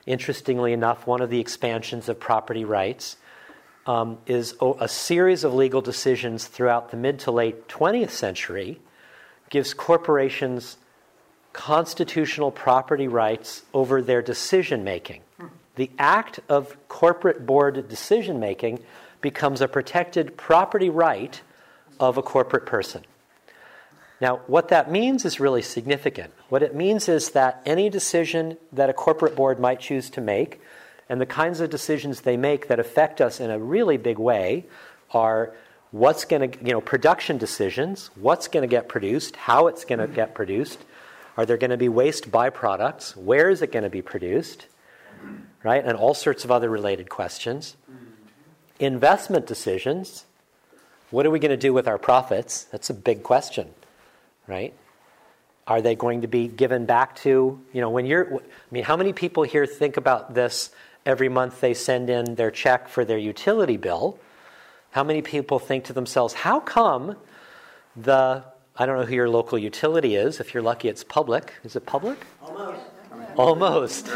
Interestingly 0.06 0.74
enough, 0.74 1.06
one 1.06 1.22
of 1.22 1.30
the 1.30 1.40
expansions 1.40 2.10
of 2.10 2.20
property 2.20 2.66
rights 2.66 3.18
um, 3.86 4.18
is 4.26 4.56
a 4.62 4.88
series 4.88 5.44
of 5.44 5.54
legal 5.54 5.82
decisions 5.82 6.46
throughout 6.46 6.92
the 6.92 6.98
mid 6.98 7.20
to 7.20 7.32
late 7.32 7.68
20th 7.68 8.10
century 8.10 8.80
gives 9.50 9.74
corporations 9.74 10.78
constitutional 11.54 12.52
property 12.52 13.08
rights 13.08 13.64
over 13.74 14.02
their 14.02 14.22
decision 14.22 14.84
making. 14.84 15.22
The 15.76 15.90
act 15.98 16.40
of 16.50 16.76
corporate 16.88 17.46
board 17.46 17.88
decision 17.88 18.40
making 18.40 18.80
becomes 19.22 19.62
a 19.62 19.68
protected 19.68 20.38
property 20.38 20.90
right 20.90 21.42
of 22.00 22.18
a 22.18 22.22
corporate 22.22 22.66
person. 22.66 23.04
Now, 24.20 24.38
what 24.48 24.70
that 24.70 24.92
means 24.92 25.26
is 25.26 25.40
really 25.40 25.62
significant. 25.62 26.34
What 26.50 26.64
it 26.64 26.76
means 26.76 27.08
is 27.08 27.32
that 27.32 27.62
any 27.66 27.90
decision 27.90 28.58
that 28.72 28.90
a 28.90 28.94
corporate 28.94 29.36
board 29.36 29.60
might 29.60 29.80
choose 29.80 30.10
to 30.12 30.22
make, 30.22 30.60
and 31.10 31.22
the 31.22 31.26
kinds 31.26 31.60
of 31.60 31.70
decisions 31.70 32.22
they 32.22 32.38
make 32.38 32.68
that 32.68 32.80
affect 32.80 33.22
us 33.22 33.40
in 33.40 33.52
a 33.52 33.60
really 33.60 33.98
big 33.98 34.18
way, 34.18 34.66
are 35.12 35.54
what's 35.92 36.26
going 36.26 36.52
to, 36.52 36.66
you 36.66 36.72
know, 36.72 36.82
production 36.82 37.38
decisions, 37.38 38.10
what's 38.16 38.48
going 38.48 38.64
to 38.64 38.68
get 38.68 38.90
produced, 38.90 39.36
how 39.36 39.68
it's 39.68 39.86
going 39.86 40.00
to 40.00 40.08
get 40.08 40.34
produced, 40.34 40.80
are 41.38 41.46
there 41.46 41.58
going 41.58 41.70
to 41.70 41.78
be 41.78 41.88
waste 41.88 42.32
byproducts, 42.32 43.16
where 43.16 43.50
is 43.50 43.62
it 43.62 43.72
going 43.72 43.84
to 43.84 43.90
be 43.90 44.02
produced, 44.02 44.66
right, 45.64 45.86
and 45.86 45.96
all 45.96 46.14
sorts 46.14 46.44
of 46.44 46.52
other 46.52 46.70
related 46.70 47.10
questions. 47.10 47.76
Investment 48.80 49.48
decisions, 49.48 50.26
what 51.10 51.26
are 51.26 51.32
we 51.32 51.40
going 51.40 51.52
to 51.52 51.58
do 51.58 51.74
with 51.74 51.88
our 51.88 51.98
profits? 51.98 52.66
That's 52.66 52.90
a 52.90 52.94
big 52.94 53.24
question, 53.24 53.70
right? 54.46 54.74
Are 55.66 55.82
they 55.82 55.96
going 55.96 56.22
to 56.22 56.28
be 56.28 56.48
given 56.48 56.86
back 56.86 57.16
to, 57.18 57.60
you 57.74 57.82
know, 57.82 57.90
when 57.90 58.06
you're, 58.06 58.36
I 58.36 58.40
mean, 58.72 58.84
how 58.84 58.96
many 58.96 59.14
people 59.14 59.44
here 59.44 59.66
think 59.66 59.98
about 59.98 60.34
this 60.34 60.72
every 61.06 61.30
month 61.30 61.60
they 61.60 61.74
send 61.74 62.10
in 62.10 62.36
their 62.36 62.52
check 62.52 62.88
for 62.88 63.04
their 63.04 63.18
utility 63.18 63.78
bill? 63.78 64.20
How 64.92 65.04
many 65.04 65.22
people 65.22 65.60
think 65.60 65.86
to 65.86 65.94
themselves, 65.94 66.34
how 66.34 66.60
come 66.60 67.18
the, 67.96 68.44
I 68.76 68.86
don't 68.86 69.00
know 69.00 69.06
who 69.06 69.16
your 69.16 69.30
local 69.30 69.58
utility 69.58 70.16
is, 70.16 70.40
if 70.40 70.54
you're 70.54 70.64
lucky 70.64 70.88
it's 70.88 71.04
public. 71.04 71.54
Is 71.64 71.76
it 71.76 71.86
public? 71.86 72.20
Almost. 72.42 72.82
Almost. 73.36 74.10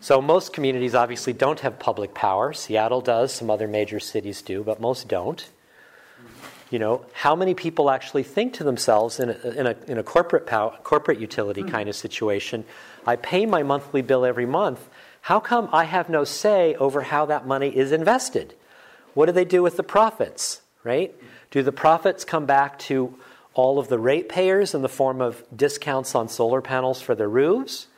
So 0.00 0.22
most 0.22 0.54
communities 0.54 0.94
obviously 0.94 1.34
don't 1.34 1.60
have 1.60 1.78
public 1.78 2.14
power. 2.14 2.54
Seattle 2.54 3.02
does, 3.02 3.32
some 3.32 3.50
other 3.50 3.68
major 3.68 4.00
cities 4.00 4.40
do, 4.40 4.64
but 4.64 4.80
most 4.80 5.08
don't. 5.08 5.46
You 6.70 6.78
know, 6.78 7.04
how 7.12 7.36
many 7.36 7.54
people 7.54 7.90
actually 7.90 8.22
think 8.22 8.54
to 8.54 8.64
themselves 8.64 9.20
in 9.20 9.30
a, 9.30 9.50
in 9.50 9.66
a, 9.66 9.76
in 9.88 9.98
a 9.98 10.02
corporate, 10.02 10.46
power, 10.46 10.78
corporate 10.84 11.20
utility 11.20 11.62
hmm. 11.62 11.68
kind 11.68 11.88
of 11.88 11.96
situation, 11.96 12.64
I 13.06 13.16
pay 13.16 13.44
my 13.44 13.62
monthly 13.62 14.02
bill 14.02 14.24
every 14.24 14.46
month. 14.46 14.88
How 15.22 15.38
come 15.38 15.68
I 15.72 15.84
have 15.84 16.08
no 16.08 16.24
say 16.24 16.74
over 16.76 17.02
how 17.02 17.26
that 17.26 17.46
money 17.46 17.76
is 17.76 17.92
invested? 17.92 18.54
What 19.12 19.26
do 19.26 19.32
they 19.32 19.44
do 19.44 19.62
with 19.62 19.76
the 19.76 19.82
profits, 19.82 20.62
right? 20.82 21.14
Do 21.50 21.62
the 21.62 21.72
profits 21.72 22.24
come 22.24 22.46
back 22.46 22.78
to 22.80 23.18
all 23.52 23.78
of 23.78 23.88
the 23.88 23.98
ratepayers 23.98 24.72
in 24.74 24.80
the 24.80 24.88
form 24.88 25.20
of 25.20 25.44
discounts 25.54 26.14
on 26.14 26.28
solar 26.28 26.62
panels 26.62 27.02
for 27.02 27.14
their 27.14 27.28
roofs? 27.28 27.88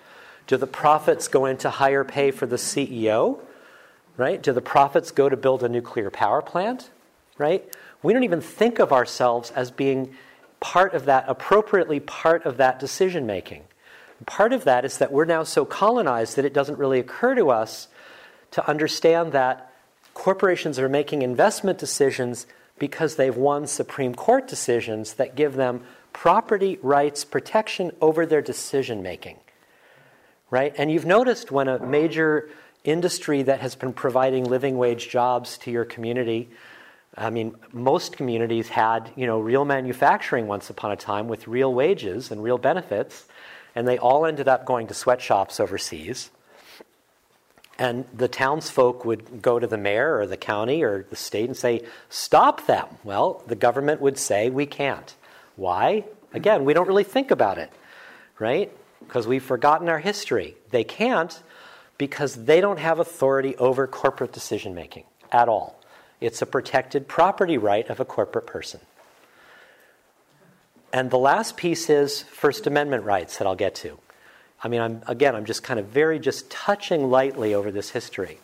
Do 0.46 0.56
the 0.56 0.66
profits 0.66 1.28
go 1.28 1.46
into 1.46 1.70
higher 1.70 2.04
pay 2.04 2.30
for 2.30 2.46
the 2.46 2.56
CEO? 2.56 3.38
Right? 4.16 4.42
Do 4.42 4.52
the 4.52 4.60
profits 4.60 5.10
go 5.10 5.28
to 5.28 5.36
build 5.36 5.62
a 5.62 5.68
nuclear 5.68 6.10
power 6.10 6.42
plant? 6.42 6.90
Right? 7.38 7.64
We 8.02 8.12
don't 8.12 8.24
even 8.24 8.40
think 8.40 8.78
of 8.78 8.92
ourselves 8.92 9.50
as 9.52 9.70
being 9.70 10.14
part 10.60 10.94
of 10.94 11.06
that, 11.06 11.24
appropriately 11.28 12.00
part 12.00 12.44
of 12.44 12.56
that 12.58 12.78
decision 12.78 13.26
making. 13.26 13.64
Part 14.26 14.52
of 14.52 14.64
that 14.64 14.84
is 14.84 14.98
that 14.98 15.12
we're 15.12 15.24
now 15.24 15.42
so 15.42 15.64
colonized 15.64 16.36
that 16.36 16.44
it 16.44 16.54
doesn't 16.54 16.78
really 16.78 17.00
occur 17.00 17.34
to 17.34 17.50
us 17.50 17.88
to 18.52 18.68
understand 18.68 19.32
that 19.32 19.72
corporations 20.14 20.78
are 20.78 20.88
making 20.88 21.22
investment 21.22 21.78
decisions 21.78 22.46
because 22.78 23.16
they've 23.16 23.36
won 23.36 23.66
Supreme 23.66 24.14
Court 24.14 24.46
decisions 24.46 25.14
that 25.14 25.34
give 25.34 25.54
them 25.54 25.82
property 26.12 26.78
rights 26.82 27.24
protection 27.24 27.90
over 28.00 28.26
their 28.26 28.42
decision 28.42 29.02
making 29.02 29.38
right? 30.52 30.74
And 30.76 30.92
you've 30.92 31.06
noticed 31.06 31.50
when 31.50 31.66
a 31.66 31.78
major 31.78 32.50
industry 32.84 33.42
that 33.42 33.60
has 33.60 33.74
been 33.74 33.94
providing 33.94 34.44
living 34.44 34.76
wage 34.76 35.08
jobs 35.08 35.56
to 35.58 35.70
your 35.70 35.86
community, 35.86 36.50
I 37.16 37.30
mean, 37.30 37.54
most 37.72 38.18
communities 38.18 38.68
had, 38.68 39.10
you 39.16 39.26
know, 39.26 39.40
real 39.40 39.64
manufacturing 39.64 40.46
once 40.46 40.68
upon 40.68 40.92
a 40.92 40.96
time 40.96 41.26
with 41.26 41.48
real 41.48 41.72
wages 41.72 42.30
and 42.30 42.42
real 42.42 42.58
benefits, 42.58 43.24
and 43.74 43.88
they 43.88 43.96
all 43.96 44.26
ended 44.26 44.46
up 44.46 44.66
going 44.66 44.88
to 44.88 44.94
sweatshops 44.94 45.58
overseas. 45.58 46.30
And 47.78 48.04
the 48.12 48.28
townsfolk 48.28 49.06
would 49.06 49.40
go 49.40 49.58
to 49.58 49.66
the 49.66 49.78
mayor 49.78 50.18
or 50.18 50.26
the 50.26 50.36
county 50.36 50.82
or 50.82 51.06
the 51.08 51.16
state 51.16 51.46
and 51.46 51.56
say, 51.56 51.80
Stop 52.10 52.66
them. 52.66 52.86
Well, 53.04 53.42
the 53.46 53.56
government 53.56 54.02
would 54.02 54.18
say, 54.18 54.50
We 54.50 54.66
can't. 54.66 55.14
Why? 55.56 56.04
Again, 56.34 56.66
we 56.66 56.74
don't 56.74 56.86
really 56.86 57.04
think 57.04 57.30
about 57.30 57.56
it, 57.56 57.72
right? 58.38 58.70
Because 59.06 59.26
we've 59.26 59.42
forgotten 59.42 59.88
our 59.88 59.98
history. 59.98 60.56
They 60.70 60.84
can't 60.84 61.42
because 61.98 62.34
they 62.34 62.60
don't 62.60 62.78
have 62.78 62.98
authority 62.98 63.56
over 63.56 63.86
corporate 63.86 64.32
decision 64.32 64.74
making 64.74 65.04
at 65.30 65.48
all. 65.48 65.78
It's 66.20 66.42
a 66.42 66.46
protected 66.46 67.08
property 67.08 67.58
right 67.58 67.88
of 67.88 68.00
a 68.00 68.04
corporate 68.04 68.46
person. 68.46 68.80
And 70.92 71.10
the 71.10 71.18
last 71.18 71.56
piece 71.56 71.88
is 71.88 72.22
First 72.22 72.66
Amendment 72.66 73.04
rights 73.04 73.38
that 73.38 73.46
I'll 73.46 73.56
get 73.56 73.74
to. 73.76 73.98
I 74.62 74.68
mean, 74.68 74.80
I'm, 74.80 75.02
again, 75.06 75.34
I'm 75.34 75.44
just 75.44 75.62
kind 75.62 75.80
of 75.80 75.86
very 75.86 76.18
just 76.18 76.50
touching 76.50 77.10
lightly 77.10 77.54
over 77.54 77.70
this 77.70 77.90
history. 77.90 78.38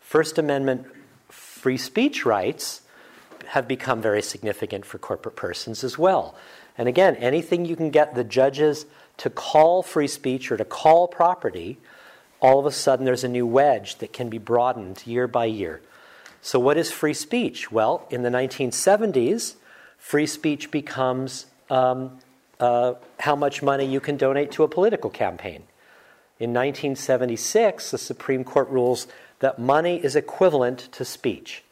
First 0.00 0.36
Amendment 0.36 0.86
free 1.28 1.78
speech 1.78 2.26
rights 2.26 2.82
have 3.46 3.68
become 3.68 4.02
very 4.02 4.22
significant 4.22 4.84
for 4.84 4.98
corporate 4.98 5.36
persons 5.36 5.84
as 5.84 5.96
well. 5.96 6.34
And 6.76 6.88
again, 6.88 7.16
anything 7.16 7.64
you 7.64 7.76
can 7.76 7.90
get 7.90 8.14
the 8.14 8.24
judges 8.24 8.84
to 9.18 9.30
call 9.30 9.82
free 9.82 10.06
speech 10.06 10.50
or 10.50 10.56
to 10.56 10.64
call 10.64 11.08
property, 11.08 11.78
all 12.40 12.58
of 12.58 12.66
a 12.66 12.72
sudden 12.72 13.04
there's 13.04 13.24
a 13.24 13.28
new 13.28 13.46
wedge 13.46 13.96
that 13.96 14.12
can 14.12 14.28
be 14.28 14.38
broadened 14.38 15.06
year 15.06 15.26
by 15.26 15.44
year. 15.44 15.80
So, 16.40 16.58
what 16.58 16.76
is 16.76 16.90
free 16.90 17.14
speech? 17.14 17.70
Well, 17.70 18.06
in 18.10 18.22
the 18.22 18.28
1970s, 18.28 19.54
free 19.96 20.26
speech 20.26 20.72
becomes 20.72 21.46
um, 21.70 22.18
uh, 22.58 22.94
how 23.20 23.36
much 23.36 23.62
money 23.62 23.84
you 23.84 24.00
can 24.00 24.16
donate 24.16 24.50
to 24.52 24.64
a 24.64 24.68
political 24.68 25.08
campaign. 25.08 25.62
In 26.40 26.50
1976, 26.50 27.92
the 27.92 27.98
Supreme 27.98 28.42
Court 28.42 28.68
rules 28.68 29.06
that 29.38 29.60
money 29.60 30.02
is 30.02 30.16
equivalent 30.16 30.88
to 30.92 31.04
speech, 31.04 31.62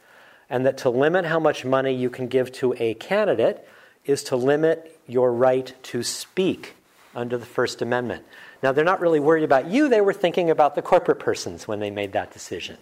and 0.48 0.64
that 0.64 0.79
to 0.79 0.90
limit 0.90 1.24
how 1.24 1.40
much 1.40 1.64
money 1.64 1.92
you 1.92 2.09
can 2.09 2.29
give 2.29 2.53
to 2.53 2.74
a 2.79 2.94
candidate 2.94 3.66
is 4.05 4.22
to 4.24 4.37
limit 4.37 5.00
your 5.09 5.33
right 5.33 5.74
to 5.83 6.05
speak 6.05 6.76
under 7.14 7.36
the 7.36 7.46
First 7.46 7.82
Amendment. 7.82 8.24
Now, 8.62 8.72
they're 8.72 8.84
not 8.84 9.00
really 9.00 9.20
worried 9.20 9.44
about 9.44 9.68
you, 9.68 9.88
they 9.88 10.00
were 10.00 10.12
thinking 10.12 10.50
about 10.50 10.74
the 10.74 10.82
corporate 10.82 11.18
persons 11.18 11.66
when 11.66 11.80
they 11.80 11.90
made 11.90 12.12
that 12.12 12.32
decision. 12.32 12.76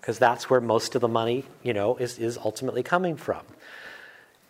Because 0.00 0.18
that's 0.18 0.48
where 0.48 0.60
most 0.60 0.94
of 0.94 1.00
the 1.00 1.08
money, 1.08 1.44
you 1.62 1.74
know, 1.74 1.96
is, 1.96 2.18
is 2.18 2.38
ultimately 2.38 2.82
coming 2.82 3.16
from. 3.16 3.42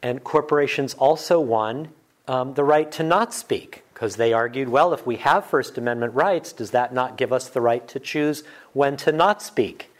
And 0.02 0.22
corporations 0.22 0.94
also 0.94 1.40
won 1.40 1.88
um, 2.28 2.54
the 2.54 2.64
right 2.64 2.90
to 2.92 3.02
not 3.02 3.32
speak. 3.32 3.82
Because 3.94 4.16
they 4.16 4.34
argued, 4.34 4.68
well, 4.68 4.92
if 4.92 5.06
we 5.06 5.16
have 5.16 5.46
First 5.46 5.78
Amendment 5.78 6.14
rights, 6.14 6.52
does 6.52 6.72
that 6.72 6.92
not 6.92 7.16
give 7.16 7.32
us 7.32 7.48
the 7.48 7.62
right 7.62 7.86
to 7.88 7.98
choose 7.98 8.44
when 8.74 8.98
to 8.98 9.12
not 9.12 9.40
speak? 9.40 9.90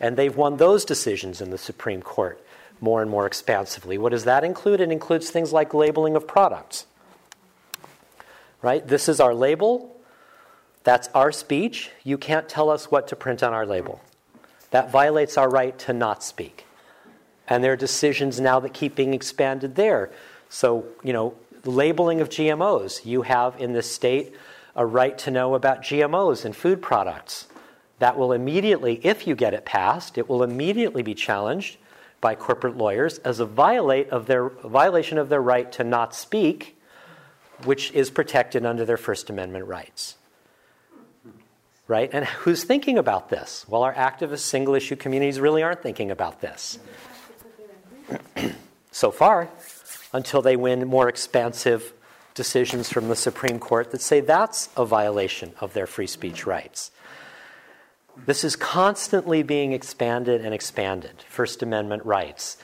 And 0.00 0.16
they've 0.16 0.34
won 0.34 0.56
those 0.56 0.86
decisions 0.86 1.42
in 1.42 1.50
the 1.50 1.58
Supreme 1.58 2.00
Court 2.00 2.42
more 2.80 3.02
and 3.02 3.10
more 3.10 3.26
expansively. 3.26 3.98
What 3.98 4.12
does 4.12 4.24
that 4.24 4.42
include? 4.42 4.80
It 4.80 4.90
includes 4.90 5.30
things 5.30 5.52
like 5.52 5.74
labeling 5.74 6.16
of 6.16 6.26
products. 6.26 6.86
Right? 8.62 8.86
This 8.86 9.08
is 9.08 9.20
our 9.20 9.34
label. 9.34 9.96
That's 10.84 11.08
our 11.08 11.32
speech. 11.32 11.90
You 12.04 12.16
can't 12.16 12.48
tell 12.48 12.70
us 12.70 12.90
what 12.90 13.08
to 13.08 13.16
print 13.16 13.42
on 13.42 13.52
our 13.52 13.66
label. 13.66 14.00
That 14.70 14.90
violates 14.90 15.36
our 15.36 15.50
right 15.50 15.78
to 15.80 15.92
not 15.92 16.22
speak. 16.22 16.66
And 17.48 17.62
there 17.62 17.72
are 17.72 17.76
decisions 17.76 18.40
now 18.40 18.60
that 18.60 18.72
keep 18.72 18.94
being 18.94 19.14
expanded 19.14 19.74
there. 19.74 20.10
So, 20.48 20.86
you 21.02 21.12
know, 21.12 21.34
labeling 21.64 22.20
of 22.20 22.28
GMOs. 22.28 23.04
You 23.04 23.22
have 23.22 23.60
in 23.60 23.72
this 23.72 23.90
state 23.90 24.34
a 24.74 24.86
right 24.86 25.16
to 25.18 25.30
know 25.30 25.54
about 25.54 25.82
GMOs 25.82 26.44
in 26.44 26.52
food 26.52 26.80
products. 26.80 27.46
That 27.98 28.16
will 28.18 28.32
immediately, 28.32 29.00
if 29.04 29.26
you 29.26 29.34
get 29.34 29.54
it 29.54 29.64
passed, 29.64 30.18
it 30.18 30.28
will 30.28 30.42
immediately 30.42 31.02
be 31.02 31.14
challenged 31.14 31.76
by 32.20 32.34
corporate 32.34 32.76
lawyers 32.76 33.18
as 33.18 33.40
a 33.40 33.46
violate 33.46 34.08
of 34.10 34.26
their, 34.26 34.48
violation 34.48 35.18
of 35.18 35.28
their 35.28 35.42
right 35.42 35.70
to 35.72 35.84
not 35.84 36.14
speak, 36.14 36.76
which 37.64 37.92
is 37.92 38.10
protected 38.10 38.64
under 38.66 38.84
their 38.84 38.96
First 38.96 39.30
Amendment 39.30 39.66
rights. 39.66 40.16
Right? 41.88 42.10
And 42.12 42.24
who's 42.24 42.64
thinking 42.64 42.98
about 42.98 43.28
this? 43.28 43.66
Well, 43.68 43.82
our 43.82 43.94
activist 43.94 44.40
single 44.40 44.74
issue 44.74 44.96
communities 44.96 45.40
really 45.40 45.62
aren't 45.62 45.82
thinking 45.82 46.10
about 46.10 46.40
this. 46.40 46.78
so 48.92 49.10
far, 49.10 49.48
until 50.12 50.42
they 50.42 50.56
win 50.56 50.86
more 50.86 51.08
expansive 51.08 51.92
decisions 52.34 52.88
from 52.88 53.08
the 53.08 53.16
Supreme 53.16 53.58
Court 53.58 53.90
that 53.90 54.00
say 54.00 54.20
that's 54.20 54.68
a 54.76 54.84
violation 54.84 55.52
of 55.60 55.74
their 55.74 55.86
free 55.86 56.06
speech 56.06 56.46
rights. 56.46 56.90
This 58.26 58.44
is 58.44 58.56
constantly 58.56 59.42
being 59.42 59.72
expanded 59.72 60.44
and 60.44 60.54
expanded, 60.54 61.22
First 61.28 61.62
Amendment 61.62 62.04
rights. 62.04 62.58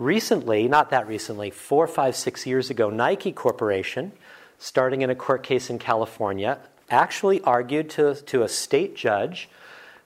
Recently, 0.00 0.66
not 0.66 0.88
that 0.92 1.06
recently, 1.06 1.50
four, 1.50 1.86
five, 1.86 2.16
six 2.16 2.46
years 2.46 2.70
ago, 2.70 2.88
Nike 2.88 3.32
Corporation, 3.32 4.12
starting 4.58 5.02
in 5.02 5.10
a 5.10 5.14
court 5.14 5.42
case 5.42 5.68
in 5.68 5.78
California, 5.78 6.58
actually 6.88 7.42
argued 7.42 7.90
to, 7.90 8.14
to 8.14 8.42
a 8.42 8.48
state 8.48 8.96
judge 8.96 9.50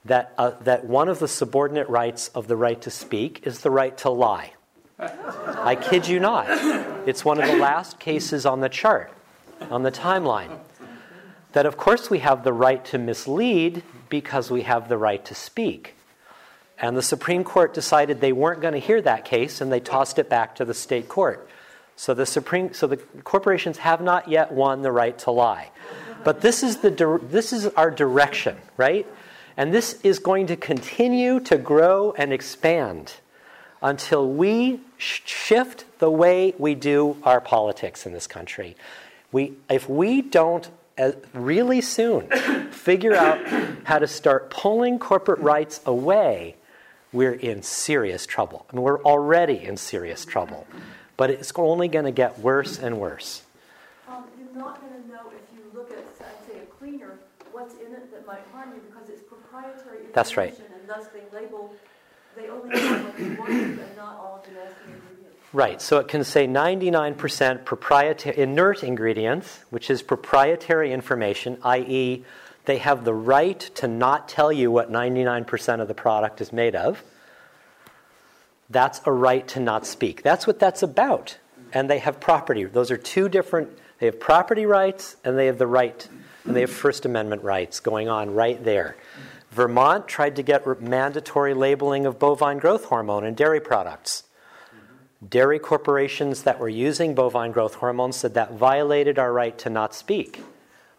that, 0.03 0.33
uh, 0.37 0.51
that 0.59 0.83
one 0.83 1.07
of 1.07 1.19
the 1.19 1.29
subordinate 1.29 1.87
rights 1.87 2.27
of 2.35 2.49
the 2.49 2.57
right 2.57 2.81
to 2.81 2.91
speak 2.91 3.47
is 3.47 3.61
the 3.61 3.71
right 3.71 3.97
to 3.99 4.09
lie. 4.09 4.51
I 4.99 5.77
kid 5.77 6.09
you 6.09 6.19
not. 6.19 6.47
It's 7.07 7.23
one 7.23 7.41
of 7.41 7.47
the 7.47 7.55
last 7.55 7.97
cases 7.97 8.45
on 8.45 8.59
the 8.59 8.67
chart, 8.67 9.13
on 9.71 9.83
the 9.83 9.93
timeline. 9.93 10.59
That, 11.53 11.65
of 11.65 11.77
course, 11.77 12.09
we 12.09 12.19
have 12.19 12.43
the 12.43 12.51
right 12.51 12.83
to 12.85 12.97
mislead 12.97 13.81
because 14.09 14.51
we 14.51 14.63
have 14.63 14.89
the 14.89 14.97
right 14.97 15.23
to 15.23 15.33
speak. 15.33 15.95
And 16.77 16.97
the 16.97 17.01
Supreme 17.01 17.43
Court 17.43 17.73
decided 17.73 18.19
they 18.19 18.33
weren't 18.33 18.61
going 18.61 18.73
to 18.73 18.79
hear 18.79 19.01
that 19.01 19.25
case 19.25 19.61
and 19.61 19.71
they 19.71 19.79
tossed 19.79 20.19
it 20.19 20.29
back 20.29 20.55
to 20.55 20.65
the 20.65 20.73
state 20.73 21.07
court. 21.07 21.47
So 21.95 22.13
the 22.13 22.25
Supreme 22.25 22.73
so 22.73 22.87
the 22.87 22.97
corporations 22.97 23.77
have 23.77 24.01
not 24.01 24.27
yet 24.27 24.51
won 24.51 24.81
the 24.81 24.91
right 24.91 25.17
to 25.19 25.31
lie. 25.31 25.71
But 26.25 26.41
this 26.41 26.63
is 26.63 26.77
the 26.77 27.19
this 27.23 27.53
is 27.53 27.67
our 27.67 27.89
direction, 27.89 28.57
right? 28.75 29.07
And 29.57 29.73
this 29.73 29.99
is 30.03 30.19
going 30.19 30.47
to 30.47 30.57
continue 30.57 31.39
to 31.41 31.57
grow 31.57 32.13
and 32.17 32.33
expand 32.33 33.13
until 33.81 34.27
we 34.27 34.81
shift 34.97 35.85
the 35.99 36.09
way 36.09 36.53
we 36.57 36.75
do 36.75 37.17
our 37.23 37.39
politics 37.39 38.05
in 38.05 38.13
this 38.13 38.27
country. 38.27 38.75
We, 39.31 39.53
if 39.69 39.87
we 39.87 40.21
don't 40.21 40.69
uh, 40.97 41.11
really 41.33 41.81
soon 41.81 42.27
figure 42.71 43.15
out 43.15 43.45
how 43.85 43.99
to 43.99 44.07
start 44.07 44.49
pulling 44.49 44.97
corporate 44.99 45.39
rights 45.39 45.81
away, 45.85 46.55
we're 47.15 47.33
in 47.33 47.63
serious 47.63 48.25
trouble. 48.25 48.65
I 48.69 48.75
mean, 48.75 48.83
we're 48.83 49.01
already 49.03 49.63
in 49.63 49.77
serious 49.77 50.25
trouble, 50.25 50.67
but 51.15 51.29
it's 51.29 51.51
only 51.55 51.87
going 51.87 52.05
to 52.05 52.11
get 52.11 52.39
worse 52.39 52.77
and 52.77 52.99
worse. 52.99 53.43
Um, 54.07 54.25
you're 54.37 54.61
not 54.61 54.81
going 54.81 55.01
to 55.01 55.07
know 55.07 55.31
if 55.31 55.57
you 55.57 55.63
look 55.73 55.89
at, 55.91 56.05
say, 56.45 56.59
a 56.59 56.65
cleaner, 56.65 57.17
what's 57.53 57.73
in 57.75 57.93
it 57.93 58.11
that 58.11 58.27
might 58.27 58.43
harm 58.51 58.71
you 58.75 58.81
because 58.89 59.09
it's 59.09 59.23
proprietary 59.23 60.07
information. 60.07 60.11
That's 60.13 60.37
right. 60.37 60.57
And 60.57 60.89
thus 60.89 61.07
they 61.07 61.23
label 61.35 61.73
they 62.35 62.49
only 62.49 62.69
what 62.69 63.17
they 63.17 63.29
want 63.35 63.49
and 63.49 63.95
not 63.95 64.17
all 64.17 64.41
of 64.43 64.45
the 64.45 64.59
nasty 64.59 64.75
ingredients. 64.87 65.37
Right, 65.53 65.81
so 65.81 65.99
it 65.99 66.09
can 66.09 66.25
say 66.25 66.47
99% 66.47 67.63
proprietary 67.63 68.37
inert 68.37 68.83
ingredients, 68.83 69.59
which 69.69 69.89
is 69.89 70.01
proprietary 70.01 70.91
information, 70.91 71.57
i.e., 71.63 72.25
they 72.65 72.77
have 72.77 73.05
the 73.05 73.13
right 73.13 73.59
to 73.59 73.87
not 73.87 74.27
tell 74.27 74.51
you 74.51 74.71
what 74.71 74.91
99% 74.91 75.81
of 75.81 75.87
the 75.87 75.93
product 75.93 76.41
is 76.41 76.51
made 76.51 76.75
of. 76.75 77.03
That's 78.69 79.01
a 79.05 79.11
right 79.11 79.47
to 79.49 79.59
not 79.59 79.85
speak. 79.85 80.23
That's 80.23 80.47
what 80.47 80.59
that's 80.59 80.81
about. 80.81 81.37
And 81.73 81.89
they 81.89 81.99
have 81.99 82.19
property. 82.19 82.63
Those 82.63 82.91
are 82.91 82.97
two 82.97 83.29
different, 83.29 83.69
they 83.99 84.07
have 84.07 84.19
property 84.19 84.65
rights 84.65 85.17
and 85.23 85.37
they 85.37 85.45
have 85.45 85.57
the 85.57 85.67
right, 85.67 86.07
and 86.45 86.55
they 86.55 86.61
have 86.61 86.71
First 86.71 87.05
Amendment 87.05 87.43
rights 87.43 87.79
going 87.79 88.09
on 88.09 88.33
right 88.33 88.63
there. 88.63 88.95
Vermont 89.51 90.07
tried 90.07 90.35
to 90.35 90.43
get 90.43 90.81
mandatory 90.81 91.53
labeling 91.53 92.05
of 92.05 92.19
bovine 92.19 92.57
growth 92.57 92.85
hormone 92.85 93.23
in 93.23 93.35
dairy 93.35 93.61
products. 93.61 94.23
Dairy 95.27 95.59
corporations 95.59 96.43
that 96.43 96.59
were 96.59 96.69
using 96.69 97.15
bovine 97.15 97.51
growth 97.51 97.75
hormone 97.75 98.11
said 98.11 98.33
that 98.33 98.53
violated 98.53 99.17
our 99.17 99.31
right 99.31 99.57
to 99.59 99.69
not 99.69 99.95
speak. 99.95 100.41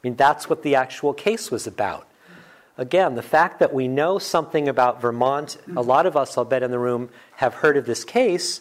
I 0.03 0.09
mean, 0.09 0.17
that's 0.17 0.49
what 0.49 0.63
the 0.63 0.75
actual 0.75 1.13
case 1.13 1.51
was 1.51 1.67
about. 1.67 2.07
Again, 2.79 3.15
the 3.15 3.23
fact 3.23 3.59
that 3.61 3.73
we 3.73 3.89
know 3.89 4.19
something 4.19 4.69
about 4.69 5.01
Vermont, 5.01 5.57
a 5.75 5.81
lot 5.81 6.05
of 6.05 6.17
us, 6.17 6.37
I'll 6.37 6.45
bet, 6.45 6.63
in 6.63 6.71
the 6.71 6.79
room 6.79 7.09
have 7.37 7.55
heard 7.55 7.77
of 7.77 7.87
this 7.87 8.05
case, 8.05 8.61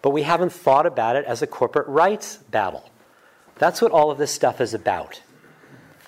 but 0.00 0.10
we 0.10 0.22
haven't 0.22 0.52
thought 0.52 0.86
about 0.86 1.16
it 1.16 1.26
as 1.26 1.42
a 1.42 1.46
corporate 1.46 1.86
rights 1.86 2.38
battle. 2.50 2.90
That's 3.56 3.82
what 3.82 3.92
all 3.92 4.10
of 4.10 4.16
this 4.16 4.30
stuff 4.30 4.60
is 4.62 4.72
about. 4.72 5.20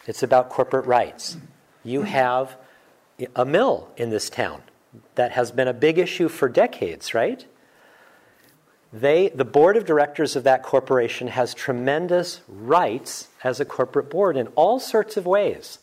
It's 0.07 0.23
about 0.23 0.49
corporate 0.49 0.87
rights. 0.87 1.37
You 1.85 2.03
have 2.03 2.57
a 3.37 3.45
mill 3.45 3.91
in 3.99 4.09
this 4.09 4.31
town 4.31 4.63
that 5.15 5.33
has 5.33 5.53
been 5.53 5.69
a 5.69 5.75
big 5.75 5.99
issue 5.99 6.29
for 6.29 6.49
decades, 6.49 7.13
right? 7.13 7.45
They, 8.93 9.29
the 9.29 9.45
board 9.45 9.77
of 9.77 9.87
directors 9.87 10.37
of 10.37 10.45
that 10.45 10.63
corporation 10.63 11.29
has 11.29 11.55
tremendous 11.55 12.43
rights 12.47 13.29
as 13.43 13.59
a 13.59 13.65
corporate 13.65 14.11
board 14.11 14.37
in 14.37 14.49
all 14.49 14.79
sorts 14.79 15.17
of 15.17 15.25
ways. 15.25 15.79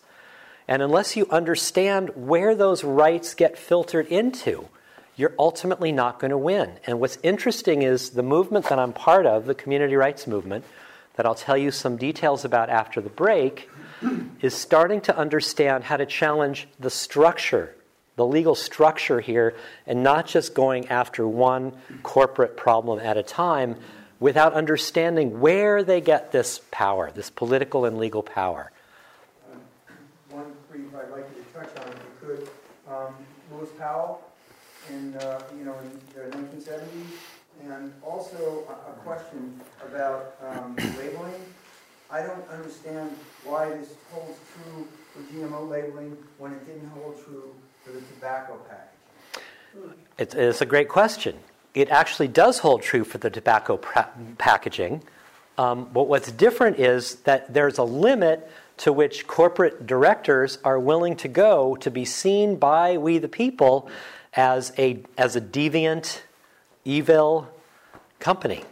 And 0.68 0.84
unless 0.84 1.16
you 1.18 1.26
understand 1.32 2.12
where 2.16 2.54
those 2.54 2.84
rights 2.84 3.34
get 3.34 3.58
filtered 3.58 4.06
into, 4.08 4.70
you're 5.16 5.34
ultimately 5.40 5.92
not 5.92 6.20
going 6.20 6.30
to 6.30 6.38
win. 6.38 6.74
And 6.86 7.00
what's 7.00 7.18
interesting 7.24 7.82
is 7.82 8.12
the 8.12 8.22
movement 8.22 8.70
that 8.70 8.78
I'm 8.78 8.94
part 8.94 9.26
of, 9.26 9.46
the 9.46 9.56
community 9.56 9.96
rights 9.96 10.28
movement, 10.28 10.64
that 11.16 11.26
I'll 11.26 11.36
tell 11.36 11.58
you 11.58 11.72
some 11.72 11.98
details 11.98 12.46
about 12.46 12.70
after 12.70 13.02
the 13.02 13.10
break, 13.10 13.70
is 14.42 14.54
starting 14.54 15.02
to 15.02 15.18
understand 15.18 15.84
how 15.84 15.98
to 15.98 16.06
challenge 16.06 16.68
the 16.80 16.90
structure, 16.90 17.76
the 18.20 18.26
legal 18.26 18.54
structure 18.54 19.22
here, 19.22 19.56
and 19.88 20.04
not 20.04 20.28
just 20.28 20.54
going 20.54 20.90
after 20.90 21.26
one 21.26 21.72
corporate 22.04 22.58
problem 22.58 23.00
at 23.00 23.16
a 23.16 23.24
time 23.24 23.78
without 24.20 24.52
understanding 24.52 25.40
where 25.40 25.86
they 25.86 26.02
get 26.02 26.34
this 26.34 26.60
power, 26.70 27.12
this 27.16 27.30
political 27.30 27.86
and 27.86 27.98
legal 27.98 28.22
power. 28.22 28.74
one 30.32 30.52
brief 30.70 30.94
I'd 30.94 31.10
like 31.12 31.30
you 31.34 31.42
to 31.42 31.66
touch 31.66 31.86
on, 31.86 31.94
if 31.94 31.96
you 31.96 32.28
could. 32.28 32.50
Um, 32.94 33.16
Lewis 33.54 33.70
Powell 33.80 34.22
in, 34.90 35.16
uh, 35.16 35.42
you 35.58 35.64
know, 35.64 35.76
in 35.80 36.30
the 36.30 36.36
1970s, 36.36 36.84
and 37.64 37.94
also 38.04 38.66
a, 38.68 38.92
a 38.92 38.94
question 38.96 39.58
about 39.82 40.36
um, 40.46 40.76
labeling 40.98 41.42
I 42.12 42.24
don't 42.24 42.50
understand 42.50 43.12
why 43.44 43.70
this 43.70 43.94
holds 44.12 44.40
true 44.52 44.88
for 45.14 45.22
GMO 45.32 45.70
labeling 45.70 46.18
when 46.40 46.54
it 46.54 46.66
didn't 46.66 46.90
hold 46.90 47.24
true 47.24 47.54
for 47.90 48.00
the 48.00 48.06
tobacco 48.06 48.60
packaging. 48.70 49.94
It's, 50.18 50.36
it's 50.36 50.62
a 50.62 50.66
great 50.66 50.90
question. 50.90 51.38
It 51.74 51.90
actually 51.90 52.28
does 52.28 52.60
hold 52.60 52.82
true 52.82 53.04
for 53.04 53.18
the 53.18 53.30
tobacco 53.30 53.78
pra- 53.78 54.12
packaging. 54.38 55.04
Um, 55.58 55.90
but 55.94 56.08
what's 56.08 56.32
different 56.32 56.80
is 56.80 57.16
that 57.22 57.54
there's 57.54 57.78
a 57.78 57.84
limit 57.84 58.50
to 58.78 58.94
which 58.94 59.28
corporate 59.28 59.86
directors 59.88 60.58
are 60.64 60.80
willing 60.80 61.16
to 61.18 61.28
go 61.28 61.76
to 61.78 61.92
be 61.92 62.06
seen 62.06 62.56
by 62.56 62.98
we 62.98 63.18
the 63.18 63.28
people 63.28 63.90
as 64.34 64.72
a, 64.78 65.04
as 65.18 65.36
a 65.36 65.42
deviant, 65.42 66.22
evil 66.86 67.50
company, 68.20 68.64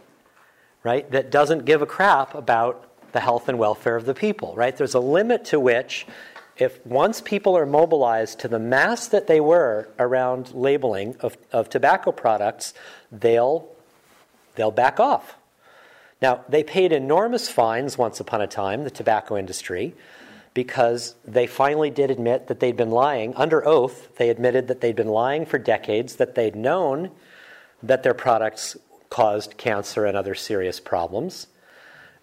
right? 0.82 1.10
That 1.10 1.30
doesn't 1.30 1.64
give 1.64 1.82
a 1.82 1.86
crap 1.86 2.34
about 2.34 2.84
the 3.12 3.20
health 3.20 3.48
and 3.48 3.58
welfare 3.58 3.96
of 3.96 4.06
the 4.06 4.14
people, 4.14 4.54
right? 4.54 4.76
There's 4.76 4.94
a 4.94 5.00
limit 5.00 5.44
to 5.46 5.60
which, 5.60 6.06
if 6.58 6.84
once 6.84 7.20
people 7.20 7.56
are 7.56 7.66
mobilized 7.66 8.40
to 8.40 8.48
the 8.48 8.58
mass 8.58 9.06
that 9.08 9.28
they 9.28 9.40
were 9.40 9.88
around 9.98 10.52
labeling 10.52 11.16
of, 11.20 11.38
of 11.52 11.70
tobacco 11.70 12.10
products, 12.10 12.74
they'll, 13.12 13.68
they'll 14.56 14.72
back 14.72 14.98
off. 14.98 15.36
Now, 16.20 16.44
they 16.48 16.64
paid 16.64 16.92
enormous 16.92 17.48
fines 17.48 17.96
once 17.96 18.18
upon 18.18 18.40
a 18.40 18.48
time, 18.48 18.82
the 18.82 18.90
tobacco 18.90 19.36
industry, 19.36 19.94
because 20.52 21.14
they 21.24 21.46
finally 21.46 21.90
did 21.90 22.10
admit 22.10 22.48
that 22.48 22.58
they'd 22.58 22.76
been 22.76 22.90
lying. 22.90 23.34
Under 23.36 23.66
oath, 23.66 24.16
they 24.16 24.28
admitted 24.28 24.66
that 24.66 24.80
they'd 24.80 24.96
been 24.96 25.08
lying 25.08 25.46
for 25.46 25.58
decades, 25.58 26.16
that 26.16 26.34
they'd 26.34 26.56
known 26.56 27.12
that 27.84 28.02
their 28.02 28.14
products 28.14 28.76
caused 29.10 29.56
cancer 29.56 30.04
and 30.04 30.16
other 30.16 30.34
serious 30.34 30.80
problems. 30.80 31.46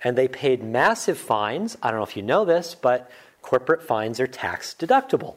And 0.04 0.17
they 0.17 0.28
paid 0.28 0.62
massive 0.62 1.17
fines. 1.17 1.78
I 1.82 1.89
don't 1.89 2.00
know 2.00 2.06
if 2.06 2.17
you 2.17 2.24
know 2.24 2.43
this, 2.43 2.76
but 2.76 3.10
corporate 3.45 3.84
fines 3.84 4.19
are 4.19 4.25
tax 4.25 4.75
deductible. 4.77 5.36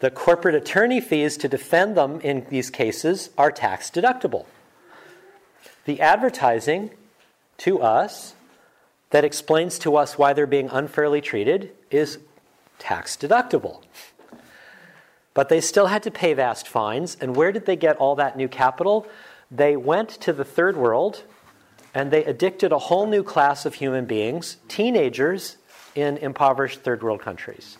the 0.00 0.10
corporate 0.10 0.54
attorney 0.54 1.00
fees 1.00 1.38
to 1.38 1.48
defend 1.48 1.96
them 1.96 2.20
in 2.20 2.46
these 2.50 2.68
cases 2.68 3.30
are 3.38 3.50
tax 3.50 3.90
deductible. 3.90 4.44
The 5.86 5.98
advertising 5.98 6.90
to 7.56 7.80
us 7.80 8.34
that 9.08 9.24
explains 9.24 9.78
to 9.78 9.96
us 9.96 10.18
why 10.18 10.34
they're 10.34 10.46
being 10.46 10.68
unfairly 10.70 11.22
treated 11.22 11.72
is 11.90 12.18
tax 12.78 13.16
deductible. 13.16 13.80
But 15.32 15.48
they 15.48 15.62
still 15.62 15.86
had 15.86 16.02
to 16.02 16.10
pay 16.10 16.34
vast 16.34 16.68
fines. 16.68 17.16
And 17.18 17.34
where 17.34 17.50
did 17.50 17.64
they 17.64 17.76
get 17.76 17.96
all 17.96 18.14
that 18.16 18.36
new 18.36 18.48
capital? 18.48 19.06
They 19.50 19.74
went 19.74 20.10
to 20.20 20.34
the 20.34 20.44
third 20.44 20.76
world 20.76 21.22
and 21.94 22.10
they 22.10 22.24
addicted 22.24 22.72
a 22.72 22.78
whole 22.78 23.06
new 23.06 23.22
class 23.22 23.66
of 23.66 23.74
human 23.74 24.04
beings, 24.04 24.56
teenagers 24.68 25.56
in 25.94 26.16
impoverished 26.18 26.80
third 26.82 27.02
world 27.02 27.20
countries. 27.20 27.76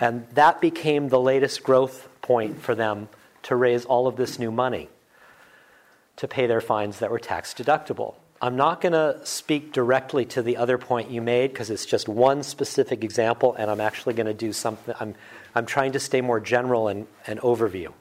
And 0.00 0.26
that 0.34 0.60
became 0.60 1.08
the 1.08 1.20
latest 1.20 1.62
growth 1.62 2.08
point 2.22 2.60
for 2.60 2.74
them 2.74 3.08
to 3.44 3.56
raise 3.56 3.84
all 3.84 4.06
of 4.06 4.16
this 4.16 4.38
new 4.38 4.50
money 4.50 4.88
to 6.16 6.28
pay 6.28 6.46
their 6.46 6.60
fines 6.60 6.98
that 6.98 7.10
were 7.10 7.18
tax 7.18 7.54
deductible. 7.54 8.14
I'm 8.42 8.56
not 8.56 8.80
going 8.80 8.92
to 8.92 9.20
speak 9.24 9.72
directly 9.72 10.24
to 10.26 10.42
the 10.42 10.56
other 10.56 10.78
point 10.78 11.10
you 11.10 11.20
made 11.20 11.52
because 11.52 11.70
it's 11.70 11.84
just 11.84 12.08
one 12.08 12.42
specific 12.42 13.04
example, 13.04 13.54
and 13.54 13.70
I'm 13.70 13.80
actually 13.80 14.14
going 14.14 14.26
to 14.26 14.34
do 14.34 14.52
something. 14.52 14.94
I'm, 14.98 15.14
I'm 15.54 15.66
trying 15.66 15.92
to 15.92 16.00
stay 16.00 16.20
more 16.20 16.40
general 16.40 16.88
and, 16.88 17.06
and 17.26 17.40
overview. 17.40 17.92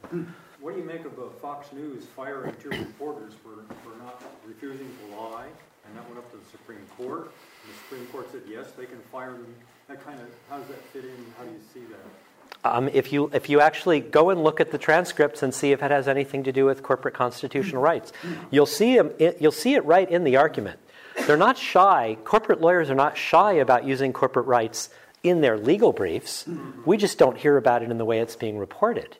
What 0.61 0.73
do 0.73 0.81
you 0.81 0.85
make 0.85 1.05
of 1.05 1.13
Fox 1.41 1.71
News 1.71 2.05
firing 2.15 2.53
two 2.61 2.69
reporters 2.69 3.33
for, 3.33 3.63
for 3.81 3.97
not 4.03 4.21
refusing 4.45 4.87
to 4.87 5.15
lie? 5.15 5.47
And 5.85 5.97
that 5.97 6.05
went 6.07 6.17
up 6.17 6.29
to 6.31 6.37
the 6.37 6.45
Supreme 6.51 6.85
Court. 6.97 7.31
And 7.63 7.73
the 7.73 7.77
Supreme 7.87 8.05
Court 8.07 8.29
said, 8.31 8.41
yes, 8.47 8.71
they 8.77 8.85
can 8.85 8.99
fire 9.11 9.31
them. 9.31 9.55
That 9.87 10.03
kind 10.05 10.19
of, 10.19 10.27
how 10.49 10.57
does 10.57 10.67
that 10.67 10.83
fit 10.91 11.05
in? 11.05 11.15
How 11.37 11.45
do 11.45 11.51
you 11.51 11.59
see 11.73 11.81
that? 11.91 12.69
Um, 12.69 12.89
if, 12.89 13.13
you, 13.13 13.31
if 13.33 13.49
you 13.49 13.61
actually 13.61 14.01
go 14.01 14.31
and 14.31 14.43
look 14.43 14.59
at 14.59 14.71
the 14.71 14.77
transcripts 14.77 15.43
and 15.43 15.53
see 15.53 15.71
if 15.71 15.81
it 15.81 15.91
has 15.91 16.09
anything 16.09 16.43
to 16.43 16.51
do 16.51 16.65
with 16.65 16.83
corporate 16.83 17.13
constitutional 17.13 17.81
rights, 17.81 18.11
you'll 18.51 18.65
see, 18.65 18.97
it, 18.97 19.37
you'll 19.39 19.53
see 19.53 19.75
it 19.75 19.85
right 19.85 20.09
in 20.09 20.25
the 20.25 20.35
argument. 20.35 20.79
They're 21.25 21.37
not 21.37 21.57
shy, 21.57 22.17
corporate 22.25 22.59
lawyers 22.59 22.89
are 22.89 22.95
not 22.95 23.17
shy 23.17 23.53
about 23.53 23.85
using 23.85 24.11
corporate 24.11 24.45
rights 24.45 24.89
in 25.23 25.39
their 25.39 25.57
legal 25.57 25.93
briefs. 25.93 26.45
We 26.85 26.97
just 26.97 27.17
don't 27.17 27.37
hear 27.37 27.55
about 27.55 27.81
it 27.81 27.91
in 27.91 27.97
the 27.97 28.05
way 28.05 28.19
it's 28.19 28.35
being 28.35 28.57
reported. 28.57 29.15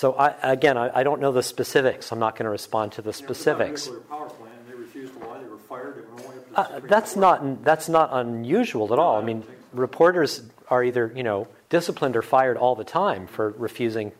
So, 0.00 0.14
I, 0.14 0.34
again, 0.52 0.78
I, 0.78 1.00
I 1.00 1.02
don't 1.02 1.20
know 1.20 1.30
the 1.30 1.42
specifics. 1.42 2.10
I'm 2.10 2.18
not 2.18 2.34
going 2.34 2.44
to 2.44 2.50
respond 2.50 2.92
to 2.92 3.02
the 3.02 3.10
You 3.10 3.26
know, 3.26 3.26
if 3.26 3.30
it's 3.30 3.42
specifics. 3.42 3.86
plant 3.88 4.02
and 4.08 4.66
they 4.66 4.74
refused 4.74 5.12
to 5.20 5.26
lie, 5.28 5.38
they 5.42 5.46
were 5.46 5.58
fired. 5.58 5.98
It 5.98 6.08
went 6.08 6.24
all 6.24 6.32
the 6.32 6.58
up 6.58 6.68
to 6.68 6.80
the 6.80 6.86
Uh, 6.86 6.88
that's 6.88 7.12
Court. 7.12 7.20
not 7.44 7.64
that's 7.64 7.86
not 7.90 8.08
unusual 8.10 8.94
at 8.94 8.98
all. 8.98 9.18
I 9.20 9.22
mean, 9.22 9.44
reporters 9.74 10.42
are 10.68 10.82
either 10.82 11.12
you 11.14 11.22
know 11.22 11.48
disciplined 11.68 12.16
or 12.16 12.22
fired 12.22 12.56
all 12.56 12.74
the 12.74 12.82
time 12.82 13.26
for 13.26 13.50
refusing, 13.58 14.12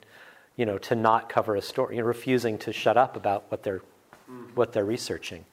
you 0.54 0.66
know, 0.66 0.76
to 0.76 0.94
not 0.94 1.30
cover 1.30 1.56
a 1.56 1.62
story, 1.62 1.96
you 1.96 2.02
know, 2.02 2.06
refusing 2.06 2.58
to 2.58 2.74
shut 2.74 2.98
up 2.98 3.16
about 3.16 3.50
what 3.50 3.62
they're 3.62 3.80
what 4.54 4.74
they're 4.74 4.84
researching. 4.84 5.46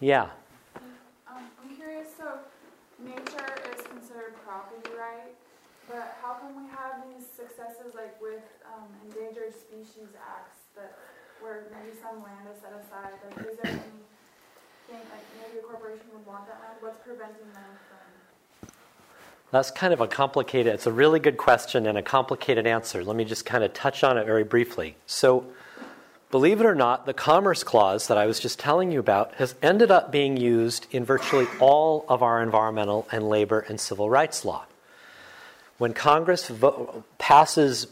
Yeah. 0.00 0.22
Um, 0.74 1.46
I'm 1.62 1.76
curious, 1.76 2.08
so 2.18 2.26
nature 2.98 3.46
is 3.76 3.82
considered 3.86 4.34
property 4.44 4.90
right, 4.98 5.30
but 5.88 6.18
how 6.20 6.32
come 6.34 6.56
we 6.64 6.68
have 6.70 7.04
these 7.14 7.28
successes 7.30 7.94
like 7.94 8.20
with 8.20 8.42
um, 8.66 8.88
species 10.02 10.16
acts 10.16 10.58
that 10.76 10.98
where 11.40 11.64
maybe 11.70 11.96
some 12.00 12.22
land 12.22 12.46
is 12.52 12.60
set 12.60 12.72
aside? 12.72 13.12
Like, 13.24 13.46
is 13.46 13.56
there 13.62 13.72
anything 13.72 15.08
like 15.10 15.24
maybe 15.40 15.58
a 15.58 15.62
corporation 15.62 16.06
would 16.14 16.26
want 16.26 16.46
that 16.46 16.60
land? 16.60 16.76
What's 16.80 16.98
preventing 16.98 17.52
them 17.52 17.64
from? 17.88 18.68
That's 19.50 19.70
kind 19.70 19.92
of 19.92 20.00
a 20.00 20.08
complicated, 20.08 20.72
it's 20.74 20.86
a 20.86 20.92
really 20.92 21.20
good 21.20 21.36
question 21.36 21.86
and 21.86 21.98
a 21.98 22.02
complicated 22.02 22.66
answer. 22.66 23.04
Let 23.04 23.16
me 23.16 23.24
just 23.24 23.44
kind 23.44 23.62
of 23.62 23.74
touch 23.74 24.02
on 24.02 24.16
it 24.16 24.24
very 24.24 24.44
briefly. 24.44 24.96
So, 25.06 25.44
believe 26.30 26.60
it 26.60 26.66
or 26.66 26.74
not, 26.74 27.04
the 27.04 27.12
Commerce 27.12 27.62
Clause 27.62 28.08
that 28.08 28.16
I 28.16 28.26
was 28.26 28.40
just 28.40 28.58
telling 28.58 28.90
you 28.90 28.98
about 28.98 29.34
has 29.34 29.54
ended 29.62 29.90
up 29.90 30.10
being 30.10 30.36
used 30.36 30.86
in 30.90 31.04
virtually 31.04 31.46
all 31.60 32.06
of 32.08 32.22
our 32.22 32.42
environmental 32.42 33.06
and 33.12 33.28
labor 33.28 33.60
and 33.60 33.78
civil 33.78 34.08
rights 34.08 34.44
law. 34.44 34.64
When 35.76 35.92
Congress 35.92 36.48
vo- 36.48 37.04
passes 37.18 37.88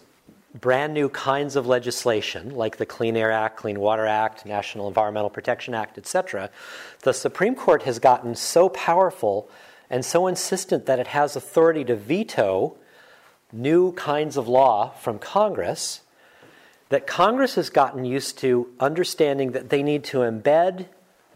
brand 0.55 0.95
new 0.95 1.09
kinds 1.09 1.57
of 1.57 1.67
legislation, 1.67 2.55
like 2.55 2.77
the 2.77 2.87
Clean 2.87 3.17
Air 3.17 3.31
Act, 3.31 3.57
Clean 3.57 3.79
Water 3.79 4.07
Act, 4.07 4.45
National 4.45 4.89
Environmental 4.89 5.31
Protection 5.31 5.75
Act, 5.75 5.97
etc., 5.99 6.51
the 7.03 7.13
Supreme 7.13 7.55
Court 7.55 7.83
has 7.85 7.99
gotten 7.99 8.35
so 8.35 8.69
powerful 8.69 9.49
and 9.89 10.05
so 10.05 10.27
insistent 10.27 10.87
that 10.87 10.99
it 10.99 11.09
has 11.09 11.37
authority 11.37 11.85
to 11.85 11.97
veto 11.97 12.77
new 13.53 13.93
kinds 13.93 14.37
of 14.37 14.49
law 14.49 14.91
from 14.91 15.19
Congress 15.19 16.03
that 16.89 17.07
Congress 17.07 17.55
has 17.55 17.71
gotten 17.71 18.05
used 18.05 18.39
to 18.39 18.69
understanding 18.81 19.53
that 19.53 19.71
they 19.71 19.83
need 19.83 20.03
to 20.05 20.19
embed 20.19 20.87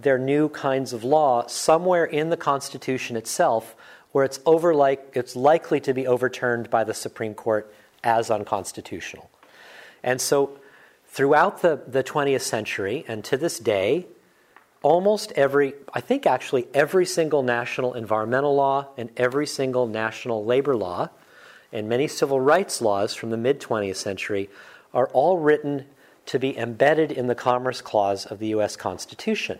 their 0.00 0.18
new 0.18 0.48
kinds 0.48 0.92
of 0.92 1.04
law 1.04 1.46
somewhere 1.46 2.04
in 2.04 2.30
the 2.30 2.36
Constitution 2.36 3.16
itself 3.16 3.76
where 4.10 4.24
it's, 4.24 4.40
over 4.46 4.74
like, 4.74 5.12
it's 5.14 5.34
likely 5.34 5.80
to 5.80 5.94
be 5.94 6.06
overturned 6.06 6.70
by 6.70 6.84
the 6.84 6.94
Supreme 6.94 7.34
Court 7.34 7.72
as 8.04 8.30
unconstitutional. 8.30 9.30
And 10.02 10.20
so 10.20 10.58
throughout 11.08 11.62
the, 11.62 11.80
the 11.86 12.04
20th 12.04 12.42
century 12.42 13.04
and 13.08 13.24
to 13.24 13.36
this 13.36 13.58
day, 13.58 14.06
almost 14.82 15.32
every, 15.32 15.72
I 15.92 16.00
think 16.00 16.26
actually 16.26 16.68
every 16.74 17.06
single 17.06 17.42
national 17.42 17.94
environmental 17.94 18.54
law 18.54 18.88
and 18.96 19.10
every 19.16 19.46
single 19.46 19.86
national 19.86 20.44
labor 20.44 20.76
law 20.76 21.08
and 21.72 21.88
many 21.88 22.06
civil 22.06 22.38
rights 22.38 22.80
laws 22.80 23.14
from 23.14 23.30
the 23.30 23.36
mid 23.36 23.60
20th 23.60 23.96
century 23.96 24.48
are 24.92 25.08
all 25.08 25.38
written 25.38 25.86
to 26.26 26.38
be 26.38 26.56
embedded 26.56 27.10
in 27.10 27.26
the 27.26 27.34
Commerce 27.34 27.80
Clause 27.80 28.26
of 28.26 28.38
the 28.38 28.48
US 28.48 28.76
Constitution, 28.76 29.58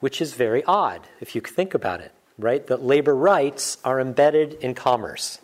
which 0.00 0.20
is 0.20 0.34
very 0.34 0.64
odd 0.64 1.06
if 1.20 1.34
you 1.34 1.40
think 1.40 1.74
about 1.74 2.00
it, 2.00 2.12
right? 2.38 2.66
That 2.66 2.82
labor 2.82 3.14
rights 3.14 3.78
are 3.84 4.00
embedded 4.00 4.54
in 4.54 4.74
commerce, 4.74 5.40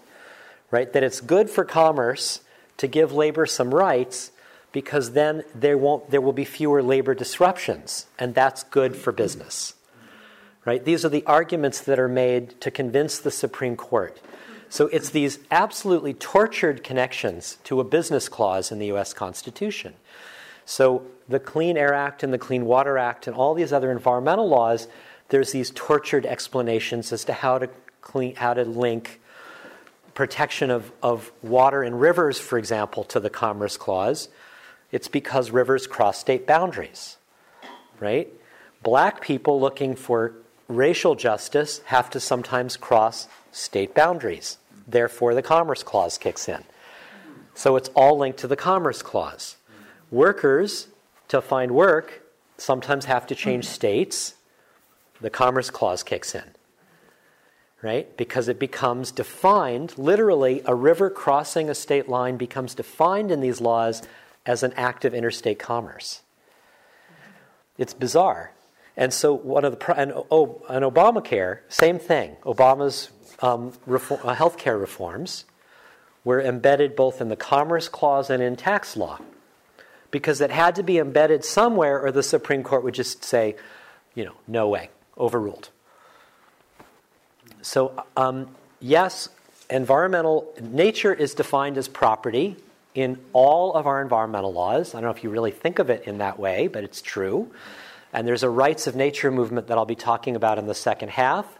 right? 0.74 0.92
That 0.92 1.04
it's 1.04 1.20
good 1.20 1.48
for 1.48 1.64
commerce 1.64 2.40
to 2.78 2.88
give 2.88 3.12
labor 3.12 3.46
some 3.46 3.72
rights 3.72 4.32
because 4.72 5.12
then 5.12 5.44
there 5.54 5.78
won't 5.78 6.10
there 6.10 6.20
will 6.20 6.32
be 6.32 6.44
fewer 6.44 6.82
labor 6.82 7.14
disruptions 7.14 8.06
and 8.18 8.34
that's 8.34 8.64
good 8.64 8.96
for 8.96 9.12
business. 9.12 9.74
Right? 10.64 10.84
These 10.84 11.04
are 11.04 11.08
the 11.08 11.24
arguments 11.26 11.80
that 11.82 12.00
are 12.00 12.08
made 12.08 12.60
to 12.60 12.72
convince 12.72 13.20
the 13.20 13.30
supreme 13.30 13.76
court. 13.76 14.20
So 14.68 14.88
it's 14.88 15.10
these 15.10 15.38
absolutely 15.52 16.12
tortured 16.12 16.82
connections 16.82 17.58
to 17.64 17.78
a 17.78 17.84
business 17.84 18.28
clause 18.28 18.72
in 18.72 18.80
the 18.80 18.90
US 18.94 19.12
Constitution. 19.12 19.94
So 20.64 21.06
the 21.28 21.38
Clean 21.38 21.76
Air 21.76 21.94
Act 21.94 22.24
and 22.24 22.32
the 22.32 22.38
Clean 22.46 22.64
Water 22.64 22.98
Act 22.98 23.28
and 23.28 23.36
all 23.36 23.54
these 23.54 23.72
other 23.72 23.92
environmental 23.92 24.48
laws 24.48 24.88
there's 25.28 25.52
these 25.52 25.70
tortured 25.70 26.26
explanations 26.26 27.12
as 27.12 27.24
to 27.26 27.32
how 27.32 27.58
to 27.58 27.68
clean 28.00 28.34
how 28.34 28.54
to 28.54 28.64
link 28.64 29.20
protection 30.14 30.70
of, 30.70 30.92
of 31.02 31.32
water 31.42 31.82
and 31.82 32.00
rivers, 32.00 32.38
for 32.38 32.58
example, 32.58 33.04
to 33.04 33.20
the 33.20 33.30
Commerce 33.30 33.76
Clause, 33.76 34.28
it's 34.92 35.08
because 35.08 35.50
rivers 35.50 35.86
cross 35.86 36.18
state 36.18 36.46
boundaries, 36.46 37.16
right? 38.00 38.28
Black 38.82 39.20
people 39.20 39.60
looking 39.60 39.96
for 39.96 40.34
racial 40.68 41.14
justice 41.14 41.80
have 41.86 42.08
to 42.10 42.20
sometimes 42.20 42.76
cross 42.76 43.28
state 43.50 43.94
boundaries. 43.94 44.58
Therefore, 44.86 45.34
the 45.34 45.42
Commerce 45.42 45.82
Clause 45.82 46.18
kicks 46.18 46.48
in. 46.48 46.64
So 47.54 47.76
it's 47.76 47.88
all 47.90 48.18
linked 48.18 48.38
to 48.40 48.46
the 48.46 48.56
Commerce 48.56 49.02
Clause. 49.02 49.56
Workers, 50.10 50.88
to 51.28 51.40
find 51.40 51.72
work, 51.72 52.22
sometimes 52.56 53.06
have 53.06 53.26
to 53.26 53.34
change 53.34 53.64
states. 53.66 54.34
The 55.20 55.30
Commerce 55.30 55.70
Clause 55.70 56.02
kicks 56.02 56.34
in 56.34 56.44
right? 57.84 58.16
Because 58.16 58.48
it 58.48 58.58
becomes 58.58 59.10
defined, 59.12 59.92
literally, 59.98 60.62
a 60.64 60.74
river 60.74 61.10
crossing 61.10 61.68
a 61.68 61.74
state 61.74 62.08
line 62.08 62.38
becomes 62.38 62.74
defined 62.74 63.30
in 63.30 63.40
these 63.40 63.60
laws 63.60 64.02
as 64.46 64.62
an 64.62 64.72
act 64.72 65.04
of 65.04 65.12
interstate 65.12 65.58
commerce. 65.58 66.22
It's 67.76 67.92
bizarre. 67.92 68.52
And 68.96 69.12
so, 69.12 69.34
one 69.34 69.66
of 69.66 69.78
the, 69.78 70.00
and, 70.00 70.12
oh, 70.30 70.62
and 70.70 70.82
Obamacare, 70.82 71.58
same 71.68 71.98
thing. 71.98 72.36
Obama's 72.44 73.10
um, 73.40 73.72
reform, 73.84 74.20
uh, 74.24 74.34
healthcare 74.34 74.80
reforms 74.80 75.44
were 76.24 76.40
embedded 76.40 76.96
both 76.96 77.20
in 77.20 77.28
the 77.28 77.36
Commerce 77.36 77.88
Clause 77.88 78.30
and 78.30 78.42
in 78.42 78.56
tax 78.56 78.96
law 78.96 79.18
because 80.10 80.40
it 80.40 80.50
had 80.50 80.74
to 80.76 80.82
be 80.82 80.96
embedded 80.96 81.44
somewhere, 81.44 82.00
or 82.00 82.10
the 82.10 82.22
Supreme 82.22 82.62
Court 82.62 82.82
would 82.82 82.94
just 82.94 83.24
say, 83.24 83.56
you 84.14 84.24
know, 84.24 84.34
no 84.46 84.68
way, 84.68 84.88
overruled. 85.18 85.68
So, 87.64 88.04
um, 88.18 88.54
yes, 88.80 89.30
environmental 89.70 90.52
nature 90.60 91.14
is 91.14 91.34
defined 91.34 91.78
as 91.78 91.88
property 91.88 92.56
in 92.94 93.18
all 93.32 93.72
of 93.72 93.86
our 93.86 94.02
environmental 94.02 94.52
laws. 94.52 94.94
I 94.94 94.98
don't 95.00 95.04
know 95.04 95.16
if 95.16 95.24
you 95.24 95.30
really 95.30 95.50
think 95.50 95.78
of 95.78 95.88
it 95.88 96.04
in 96.04 96.18
that 96.18 96.38
way, 96.38 96.68
but 96.68 96.84
it's 96.84 97.00
true. 97.00 97.50
And 98.12 98.28
there's 98.28 98.42
a 98.42 98.50
rights 98.50 98.86
of 98.86 98.94
nature 98.94 99.30
movement 99.30 99.66
that 99.68 99.78
I'll 99.78 99.86
be 99.86 99.94
talking 99.94 100.36
about 100.36 100.58
in 100.58 100.66
the 100.66 100.74
second 100.74 101.08
half 101.08 101.58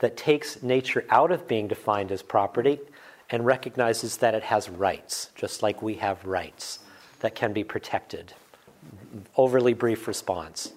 that 0.00 0.16
takes 0.16 0.60
nature 0.60 1.04
out 1.08 1.30
of 1.30 1.46
being 1.46 1.68
defined 1.68 2.10
as 2.10 2.20
property 2.20 2.80
and 3.30 3.46
recognizes 3.46 4.16
that 4.16 4.34
it 4.34 4.42
has 4.42 4.68
rights, 4.68 5.30
just 5.36 5.62
like 5.62 5.80
we 5.80 5.94
have 5.94 6.24
rights 6.26 6.80
that 7.20 7.36
can 7.36 7.52
be 7.52 7.62
protected. 7.62 8.34
Overly 9.36 9.72
brief 9.72 10.08
response. 10.08 10.72